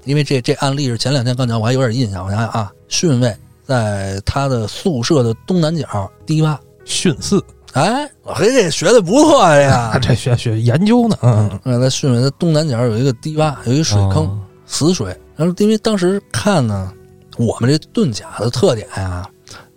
[0.03, 2.25] 因为这这案例是前两天刚讲，我还有点印象。
[2.25, 6.57] 我想想啊，训位在他的宿舍的东南角低洼。
[6.87, 7.43] 训四，
[7.75, 9.95] 哎，我嘿，这学的不错呀！
[10.01, 11.17] 这学学研究呢。
[11.21, 15.07] 嗯，嗯，在巽位的东南角有一个堤坝，有一水坑，哦死水。
[15.35, 16.89] 然后因为当时看呢，
[17.37, 19.27] 我们这遁甲的特点呀，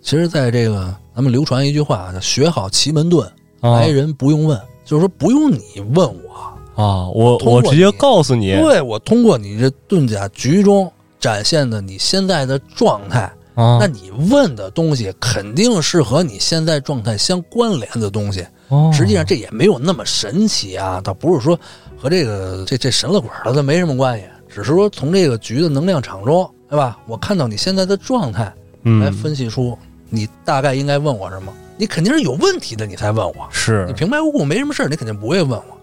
[0.01, 3.23] 其实在这个咱们流传一句话叫“学好奇门遁，
[3.59, 5.59] 啊来人不用问”，就是说不用你
[5.93, 10.89] 问我，啊，我我直接告诉你对我通过你这遁甲局中
[11.19, 13.29] 展现的你现在的状态，
[13.59, 18.45] 啊那你问的东西肯定是和你现在状态相关联的东西。
[18.69, 21.59] 哦实际上这也没有那么神奇啊，倒不是说
[21.97, 26.97] 和这个这这神了鬼了的没什么关系，只是说从这个局的能量场中，对吧？
[27.07, 28.53] 我看到你现在的状态，来
[28.83, 29.77] 嗯分析出
[30.09, 31.51] 你大概应该问我什么。
[31.77, 33.47] 你肯定是有问题的，你才问我。
[33.49, 35.77] 是你平白无故没什么事儿，你肯定不会问我。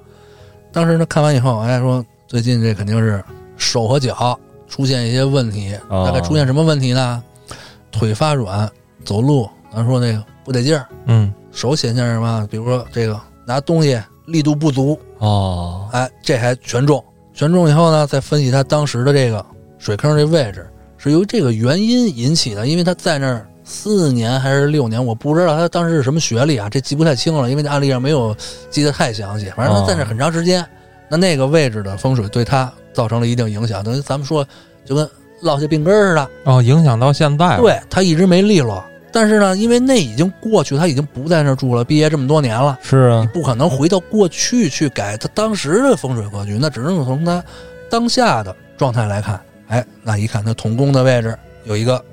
[0.71, 3.25] 当时呢，看完以后，哎，说最近这肯定是
[3.57, 7.23] 手和脚出现一些问题，哦大概出现什么问题呢？
[7.99, 8.71] 腿发软，
[9.05, 12.47] 走路，咱说那个不得劲儿，嗯，手显现什么？
[12.51, 17.03] 比如说这个拿东西力度不足，哦哎，这还全中。
[17.35, 19.45] 全中以后呢，再分析他当时的这个
[19.79, 20.67] 水坑这位置
[20.97, 28.35] 是由这个原因引起的，因为他在那儿四年还是六年，我不知道他当时是什么学历啊，这记不太清了，因为这案例上没有
[28.71, 29.53] 记得太详细。
[29.55, 30.65] 反正他在那很长时间，
[31.11, 34.47] 那那个位置的风水对他造成了一定影响，等于咱们说
[34.85, 35.07] 就跟
[35.41, 37.61] 落下病根儿似的，哦，影响到现在了。
[37.61, 38.85] 对他一直没利落。
[39.13, 42.79] 但是呢，因为那已经过去，他已经不在那儿住了，毕业这么多年了。
[42.83, 47.43] 是啊不可能回到过去去改他当时的风水格局，那只能从他
[47.89, 49.41] 当下的状态来看。
[49.69, 52.05] 哎，那一看他同宫的位置有一个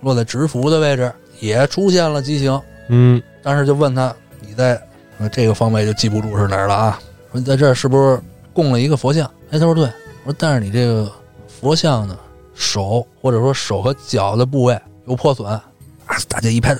[0.00, 2.60] 落在直福的位置，也出现了畸形。
[2.88, 4.14] 嗯当时就问他，
[4.46, 4.78] 你在
[5.18, 7.00] 呃这个方位就记不住是哪儿了啊？
[7.32, 8.20] 说你在这儿是不是
[8.52, 9.24] 供了一个佛像？
[9.50, 9.84] 哎，他说对。
[10.24, 11.10] 我说但是你这个
[11.48, 12.18] 佛像呢，
[12.60, 15.50] 手或者说手和脚的部位有破损。
[15.50, 15.64] 啊，
[16.28, 16.76] 大家一拍，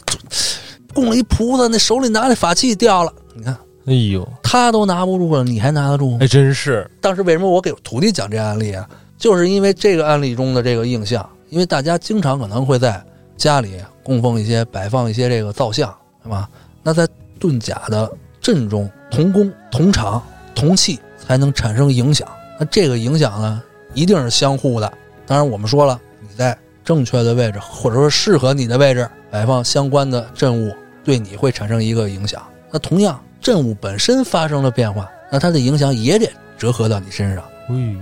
[0.93, 3.13] 供了一菩萨，那手里拿的法器掉了。
[3.35, 3.57] 你看
[3.87, 6.19] 哎呦他都拿不住了，你还拿得住吗？
[6.21, 8.87] 哎真是当时为什么我给徒弟讲这案例啊？
[9.17, 13.03] 就是因为这个案例中的这个印象，因为大家经常可能会在
[13.37, 13.73] 家里
[14.03, 16.49] 供奉一些、摆放一些这个造像，对吧？
[16.83, 17.09] 那在
[17.41, 18.11] 遁甲的
[18.41, 20.23] 阵中，同工、同场、
[20.55, 22.29] 同气才能产生影响。
[22.59, 23.63] 那这个影响呢，
[23.95, 24.93] 一定是相互的。
[25.31, 30.75] 当然，我们说了，你在正确的位置，或者说适合你的位置摆放相关的阵物，
[31.05, 32.43] 对你会产生一个影响。
[32.69, 36.29] 那同样，阵物本身发生了变化，那它的影响也得
[36.59, 37.45] 折合到你身上。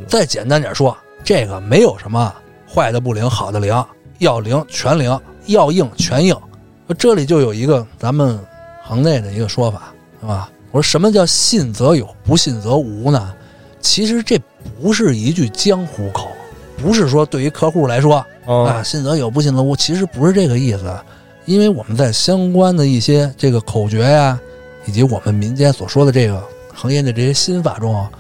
[0.07, 2.35] 再简单点说，这个没有什么
[2.67, 3.85] 坏的不灵，好的灵，
[4.21, 6.35] 要灵全灵，要硬全硬。
[6.97, 8.41] 这里就有一个咱们
[8.83, 10.51] 行内的一个说法，是吧？
[10.71, 13.35] 我说什么叫信则有，不信则无呢？
[13.81, 14.41] 其实这
[14.81, 16.29] 不是一句江湖口，
[16.79, 20.95] 不是说对于客户来说啊，啊信则有，不信则无，其实不是这个意思。
[21.45, 24.39] 因为我们在相关的一些这个口诀呀，
[24.87, 26.43] 以及我们民间所说的这个
[26.75, 28.11] 行业的这些心法中啊，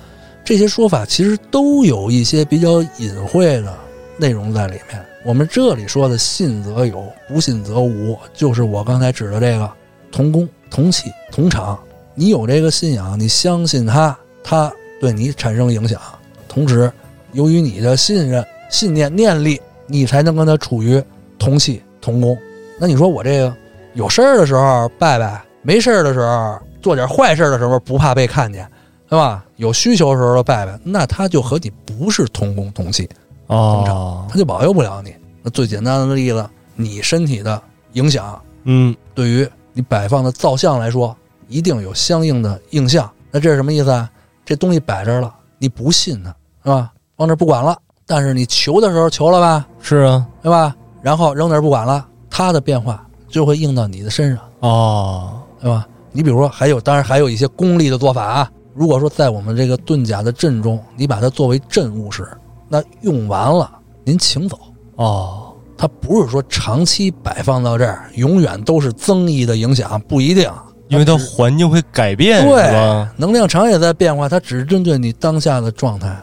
[0.44, 3.74] 这些说法其实都有一些比较隐晦的
[4.16, 5.04] 内容在里面。
[5.24, 9.70] 我们这里说的信则有，不信则无，就是我刚才指的这个
[10.10, 11.78] 同工、同气、同场。
[12.14, 16.00] 你有这个信仰，你相信他，他对你产生影响，
[16.48, 16.90] 同时
[17.32, 21.02] 由于你的信任、信念、念力，你才能跟他处于
[21.38, 22.36] 同气同工。
[22.80, 23.54] 那你说我这个
[23.94, 28.68] 有事儿的时候拜拜，没事儿的时候做点坏事儿的时候不怕被看见，
[29.08, 29.44] 对吧？
[29.56, 33.08] 有需求的时候拜拜，那他就和你不是同工同气，
[33.48, 35.14] 哦，他就保佑不了你。
[35.42, 37.60] 那最简单的例子，你身体的
[37.92, 41.16] 影响，嗯，对于你摆放的造像来说，
[41.48, 43.10] 一定有相应的应象。
[43.30, 44.10] 那这是什么意思啊？
[44.44, 46.30] 这东西摆这儿了，你不信它，
[46.62, 46.92] 是吧？
[47.18, 50.74] 往这儿不管了，但是你求的时候求了吧，是啊，对吧？
[51.02, 55.86] 然后扔那儿不管了，它的变化就会应到你的身上，哦，对吧？
[56.12, 58.50] 你比如说，还有，当然还有一些功利的做法啊。
[58.72, 62.26] 如果说在我们这个遁甲的阵中，你把它作为镇物时，
[62.68, 63.68] 那用完了
[64.04, 64.56] 您请走。
[64.94, 70.48] 哦，它不是说长期摆放到这儿，永远都是增益的影响，不一定。
[70.86, 73.12] 因为它环境会改变，对吧？
[73.16, 76.16] 能量场也在变化，它只是针对你当下的状态。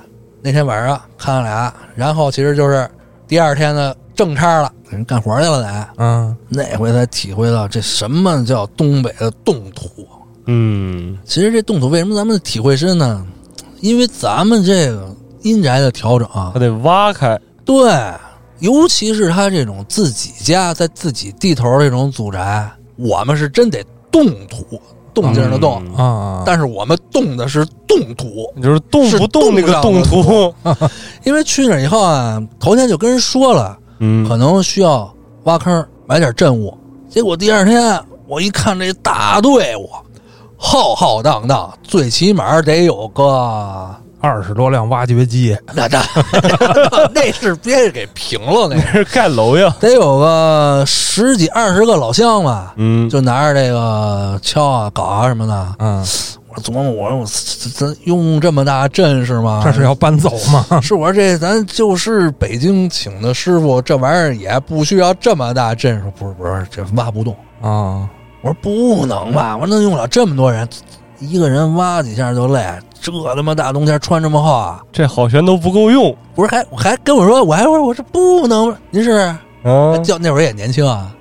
[0.45, 2.87] 那天晚上看了俩，然后其实就是
[3.27, 5.87] 第二天的正差了，给人干活去了得。
[5.97, 10.07] 嗯，那回才体会到这什么叫东北的冻土。
[10.45, 13.25] 嗯，其实这冻土为什么咱们体会深呢？
[13.79, 15.09] 因为咱们这个
[15.41, 17.91] 阴宅的调整啊它，得挖开，对，
[18.59, 24.79] 尤其是他这种自己家在自己地头这种祖宅，我们是真得冻土，
[25.15, 25.81] 动静的动，
[26.45, 30.53] 但是我们动的是动土，就是动不动那个动土，
[31.25, 35.11] 因为去那以后啊，头天就跟人说了，嗯，可能需要
[35.45, 36.77] 挖坑买点镇物，
[37.09, 39.89] 结果第二天我一看这大队伍，
[40.57, 43.95] 浩浩荡荡，最起码得有个。
[44.25, 45.99] 二十多辆挖掘机，那这
[47.13, 55.75] 那是别给平了，那那是盖楼呀，得有个十几二十个老乡吧，嗯，就拿着这个锹啊、镐啊什么的。
[55.77, 56.03] 嗯，
[56.47, 59.61] 我琢磨，我说我咱咱用这么大阵势吗？
[59.63, 60.65] 这是要搬走吗？
[60.81, 66.11] 是我说这咱就是北京请的师傅，这玩意儿也不需要这么大阵势。
[66.17, 67.35] 不是不是，这挖不动。
[67.61, 68.09] 啊，
[68.41, 70.67] 我说不能吧，我说能用了这么多人，
[71.19, 72.65] 一个人挖几下就累，
[73.01, 74.83] 这他妈大冬天穿这么厚啊！
[74.91, 79.11] 这好悬都不够用，不是还还跟我说，我还说我这不能，您是
[79.63, 81.15] 啊，叫那会儿也年轻啊。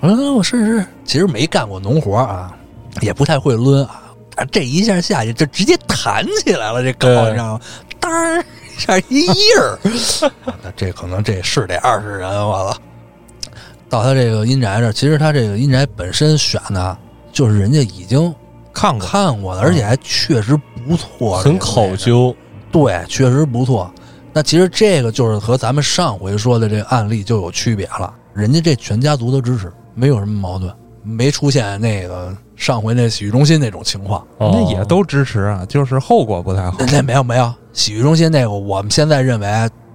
[0.00, 2.56] 我说我试试，其实没干过农活啊，
[3.00, 4.02] 也不太会抡啊。
[4.36, 7.60] 啊，这一下下去就直接弹起来了，这镐对你知道吗？
[7.98, 8.42] 当儿
[8.76, 9.78] 一下一印儿，
[10.62, 12.78] 那这可能这是得二十人，我操！
[13.90, 16.96] 到他这个阴宅这儿，其实他这个阴宅本身选的
[17.32, 18.32] 就是人家已经
[18.72, 22.34] 看过，看过的，而且还确实不错，很考究，
[22.70, 23.90] 对，确实不错。
[24.32, 34.24] 那其实这个就是和咱们上回说的这个案例就有区别了，人家这全家族都支持，没有什么矛盾，没出现那个上回那洗浴中心那种情况。
[34.38, 36.86] 哦那也都支持啊，就是后果不太好那。
[36.92, 39.48] 那没有没有，洗浴中心那个，我们现在认为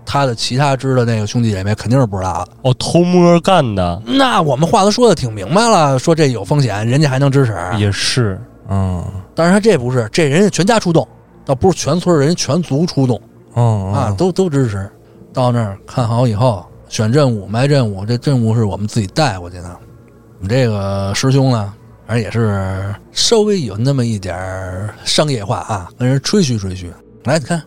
[0.05, 2.51] 他的其他支的那个兄弟姐妹肯定是不知道的。
[2.63, 7.57] 哦，偷摸干的那我们话都说的挺明白了，说这有风险，人家还能支持。
[7.79, 8.39] 也是，
[8.69, 9.03] 嗯
[9.33, 11.07] 但是他这不是，这人家全家出动，
[11.43, 13.21] 倒不是全村人全族出动。
[13.55, 14.89] 嗯啊，都都支持。
[15.33, 19.77] 到那儿看好以后，选任务、埋任务，这任务是我们自己带过去的。
[20.39, 21.73] 我们这个师兄呢，
[22.07, 26.93] 反正也是稍微有那么一点儿商业化啊，跟人吹嘘吹嘘。
[27.25, 27.61] 来，你看，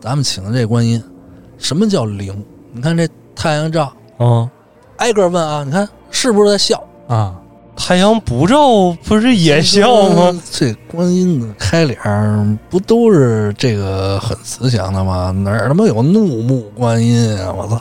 [0.00, 1.02] 咱们请的这观音，
[1.58, 2.44] 什么叫灵？
[2.72, 4.48] 你看这太阳照，嗯，
[4.98, 6.82] 挨个问啊，你看是不是在笑？
[7.08, 7.40] 啊，
[7.74, 10.40] 太阳不照不是也笑吗？？
[10.50, 15.30] 这观音的开脸儿不都是这个很慈祥的吗？
[15.30, 17.52] 哪儿他妈有怒目观音啊！
[17.52, 17.80] 我操！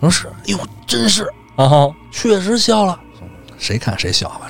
[0.00, 1.24] 我说是，哎呦，真是，
[1.56, 2.98] 啊，确实笑了。
[3.58, 4.46] 谁看谁笑吧。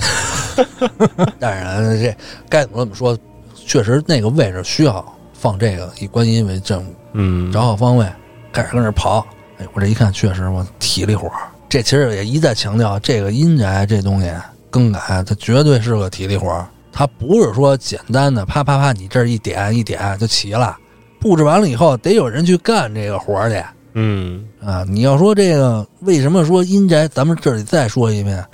[1.40, 2.14] 当然，这
[2.48, 3.16] 该怎么怎么说，
[3.54, 5.02] 确实那个位置需要
[5.32, 8.06] 放这个以观音为正物，嗯，找好方位，
[8.52, 9.24] 开始跟那儿刨。
[9.58, 11.48] 哎，我这一看，确实我体力活儿。
[11.68, 14.32] 这其实也一再强调，这个阴宅这东西
[14.70, 16.66] 更改，它绝对是个体力活儿。
[16.90, 20.76] 它不是说简单的啪啪啪，你这儿一点一点就齐了。
[21.20, 23.62] 布置完了以后，得有人去干这个活儿去
[23.94, 24.84] 嗯，啊！
[24.88, 27.08] 你要说这个，为什么说阴宅？
[27.08, 28.44] 咱们这里再说一遍，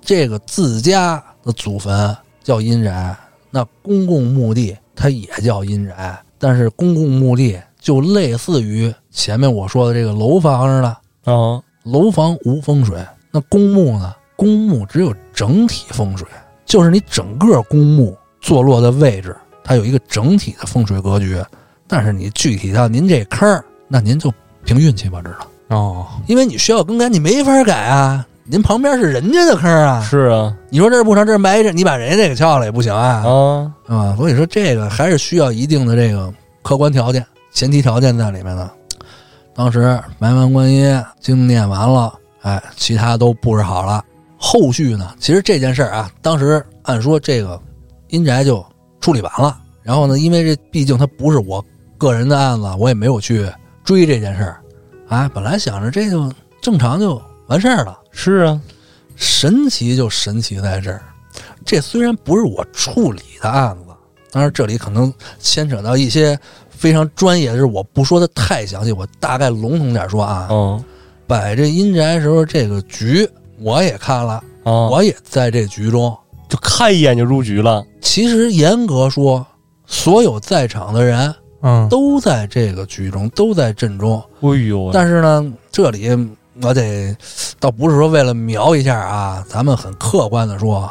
[0.00, 3.16] 这个自家的祖坟叫阴宅，
[3.50, 10.88] 那公共墓地它也叫阴宅，但是公共墓地就类似于前面我说的这个楼房似的，
[11.32, 16.26] 啊，楼房无风水，那公墓呢公墓只有整体风水，
[16.64, 21.42] 就是你整个公墓坐落的位置，它有一个整体的风水格局。
[21.86, 24.32] 但是你具体到您这坑儿，那您就
[24.64, 25.28] 凭运气吧，知
[25.68, 25.76] 道？
[25.76, 28.26] 哦，因为你需要更改，你没法改啊。
[28.44, 38.70] 您旁边是人家的坑儿啊，是啊，你说这儿不成，这儿埋着，你把人家这个撬了也不行啊，啊，啊，所以说这个还是需要一定的这个客观条件、前提条件在里面的。
[39.54, 44.04] 当时埋完观音，经念完了，哎，其他都布置好了。
[44.36, 47.60] 后续呢，其实这件事儿啊，当时按说这个
[48.08, 48.64] 阴宅就
[49.00, 49.58] 处理完了。
[49.82, 51.64] 然后呢，因为这毕竟它不是我
[51.98, 53.48] 个人的案子，我也没有去
[53.84, 54.60] 追这件事儿。
[55.08, 57.98] 哎，本来想着这就正常就完事儿了。
[58.10, 58.60] 是啊，
[59.14, 61.02] 神奇就神奇在这儿，
[61.64, 63.94] 这虽然不是我处理的案子，
[64.30, 66.38] 当然这里可能牵扯到一些
[66.82, 70.48] 非常专业就是，我不说的太详细，我大概笼统点说啊。
[70.50, 70.84] 嗯
[71.28, 73.26] 摆这阴宅时候这个局
[73.60, 76.14] 我也看了，嗯，我也在这局中。
[76.48, 77.82] 就看一眼就入局了。
[78.00, 79.46] 其实严格说，
[79.86, 84.20] 所有在场的人嗯，都在这个局中，都在阵中。
[84.40, 86.08] 哎呦，但是呢，这里
[86.60, 87.16] 我得
[87.60, 90.90] 倒不是说为了瞄一下啊，咱们很客观的说，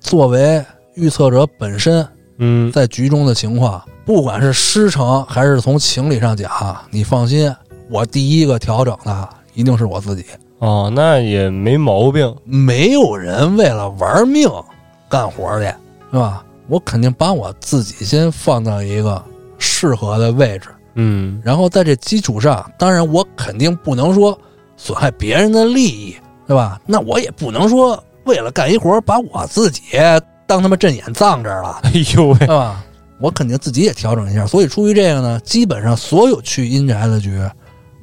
[0.00, 0.62] 作为
[0.96, 2.06] 预测者本身
[2.44, 6.50] 嗯，在局中的情况，不管是师承还是从情理上讲，
[6.90, 7.54] 你放心，
[7.88, 10.24] 我第一个调整的一定是我自己。
[10.58, 12.34] 哦，那也没毛病。
[12.44, 14.50] 没有人为了玩命
[15.08, 15.66] 干活去，
[16.10, 16.44] 是吧？
[16.66, 19.22] 我肯定把我自己先放到一个
[19.56, 24.36] 适合的位置，嗯，然后在这基础上，当然我肯定不能说
[24.76, 26.16] 损害别人的利益，
[26.48, 26.80] 对吧？
[26.86, 29.82] 那我也不能说为了干一活把我自己
[30.52, 32.84] 当他妈阵眼葬这儿了，哎呦喂对，吧？
[33.18, 34.46] 我肯定自己也调整一下。
[34.46, 37.40] 所以出于这个呢，基本上所有去阴宅的局，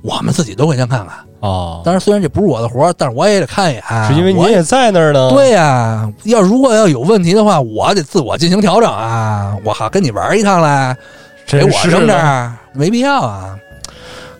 [0.01, 1.15] 我们自己都会先看看。
[1.41, 9.55] 哦，当然，虽然这不是我的活儿，但是我也得看一眼，是因为我您也在那儿呢。，对呀、要如果要有问题的话，我得自我进行调整啊！
[9.63, 10.97] 我好跟你玩一趟来，
[11.45, 12.19] 给我扔这的。
[12.19, 13.55] 儿，没必要啊！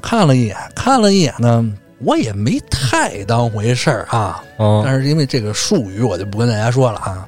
[0.02, 1.64] 看了一眼，看了一眼呢，
[2.00, 4.42] 我也没太当回事儿啊。
[4.58, 7.26] 嗯但是因为这个术语，我就不跟大家说了啊。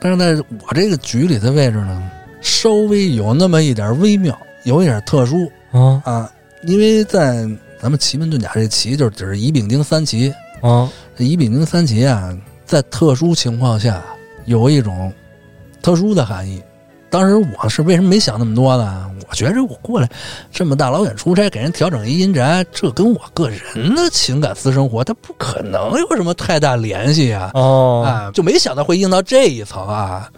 [0.00, 6.32] 但是在我这个局里的位置呢，稍微有那么一点微妙，有一点特殊啊啊。
[6.62, 7.48] 因为在
[7.80, 14.04] 咱们奇门遁甲这奇，就是只是乙丙丁三奇，啊这乙丙丁三奇啊，在特殊情况下
[14.44, 15.12] 有一种
[15.80, 16.62] 特殊的含义。
[17.10, 19.06] 当时我是为什么没想那么多呢？
[19.30, 20.08] 我觉着我过来
[20.50, 27.50] 这么大老远出差，给人调整一阴宅，这跟我个人的情感私生活，它不可能有什么太大联系啊！
[27.52, 30.28] 哦，啊，就没想到会硬到这一层啊！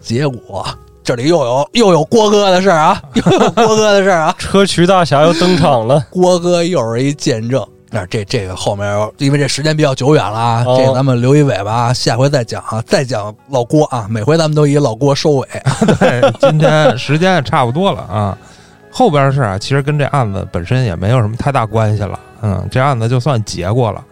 [0.00, 0.64] 结果
[1.02, 4.34] 这里又有又有郭哥的事儿啊， 又有郭哥的事儿啊！
[4.38, 6.06] 车渠大侠又登场了。
[6.10, 7.66] 郭哥又是一见证。
[7.90, 15.48] 那这这个后面，因为这时间比较久远了啊，哦这咱们留一尾巴啊，下回再讲啊，再讲老郭啊，每回咱们都以老郭收尾。
[15.98, 18.38] 对，今天时间也差不多了啊。
[18.92, 22.18] 后边的事啊，其实跟这案子本身也没有什么太大关系了。
[22.42, 24.04] 嗯，这案子就算结过了。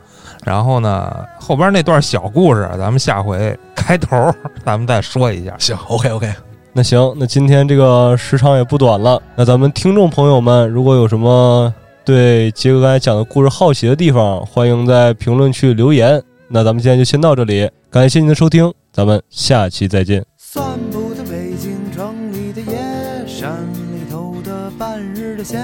[0.45, 4.33] 然后呢，后边那段小故事，咱们下回开头
[4.65, 5.55] 咱们再说一下。
[5.59, 6.33] 行，OK OK，
[6.73, 9.21] 那行，那今天这个时长也不短了。
[9.37, 11.73] 那咱们听众朋友们，如果有什么
[12.09, 16.23] 对杰哥刚才讲的故事好奇的地方，欢迎在评论区留言。
[16.49, 20.25] 那咱们今天就先到这里，感谢您的收听，咱们下期再见。
[20.39, 22.79] 散步在北京城里的夜，
[23.27, 25.63] 山里头的半日的闲，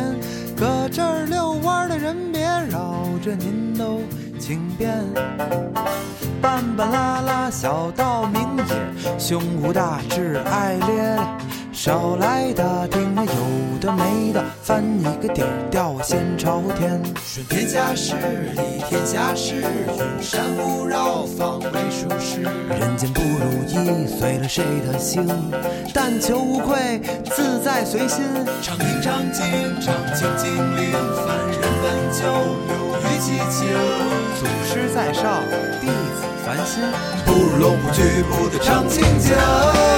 [0.54, 4.02] 搁这儿遛弯的人别绕着您都
[4.38, 4.92] 请便。
[6.42, 11.18] 半半拉拉小到明野，胸无大志爱咧咧，
[11.74, 13.32] 少来打听那有
[13.80, 17.02] 的没的，翻一个底儿掉先朝天。
[17.26, 18.14] 顺天下事，
[18.54, 22.42] 理天下事，云山雾绕，方为舒适。
[22.78, 25.26] 人间不如意，随了谁的心？
[25.92, 28.24] 但求无愧，自在随心。
[28.62, 29.44] 常听常静，
[29.80, 30.92] 常清静灵，
[31.26, 32.22] 凡人本就
[32.70, 33.68] 流于其情。
[34.38, 35.42] 祖师在上，
[35.80, 36.82] 弟子繁星。
[37.24, 39.34] 不如龙虎踞步的常清静。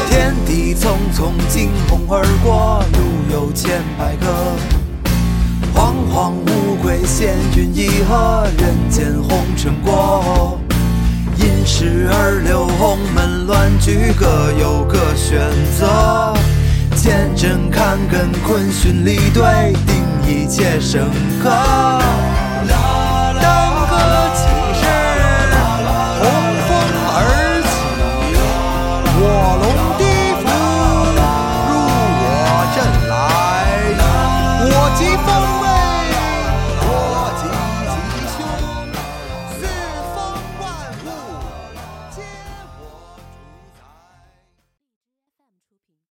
[0.09, 3.01] 天地匆匆，惊鸿而过，路
[3.33, 4.27] 有千百个。
[5.75, 10.59] 惶惶无归，闲云一鹤，人间红尘过。
[11.37, 15.39] 因时而流，鸿门乱局，各有各选
[15.79, 16.35] 择。
[16.95, 21.05] 见真看根，坤循离兑，定一切深
[21.43, 21.51] 刻。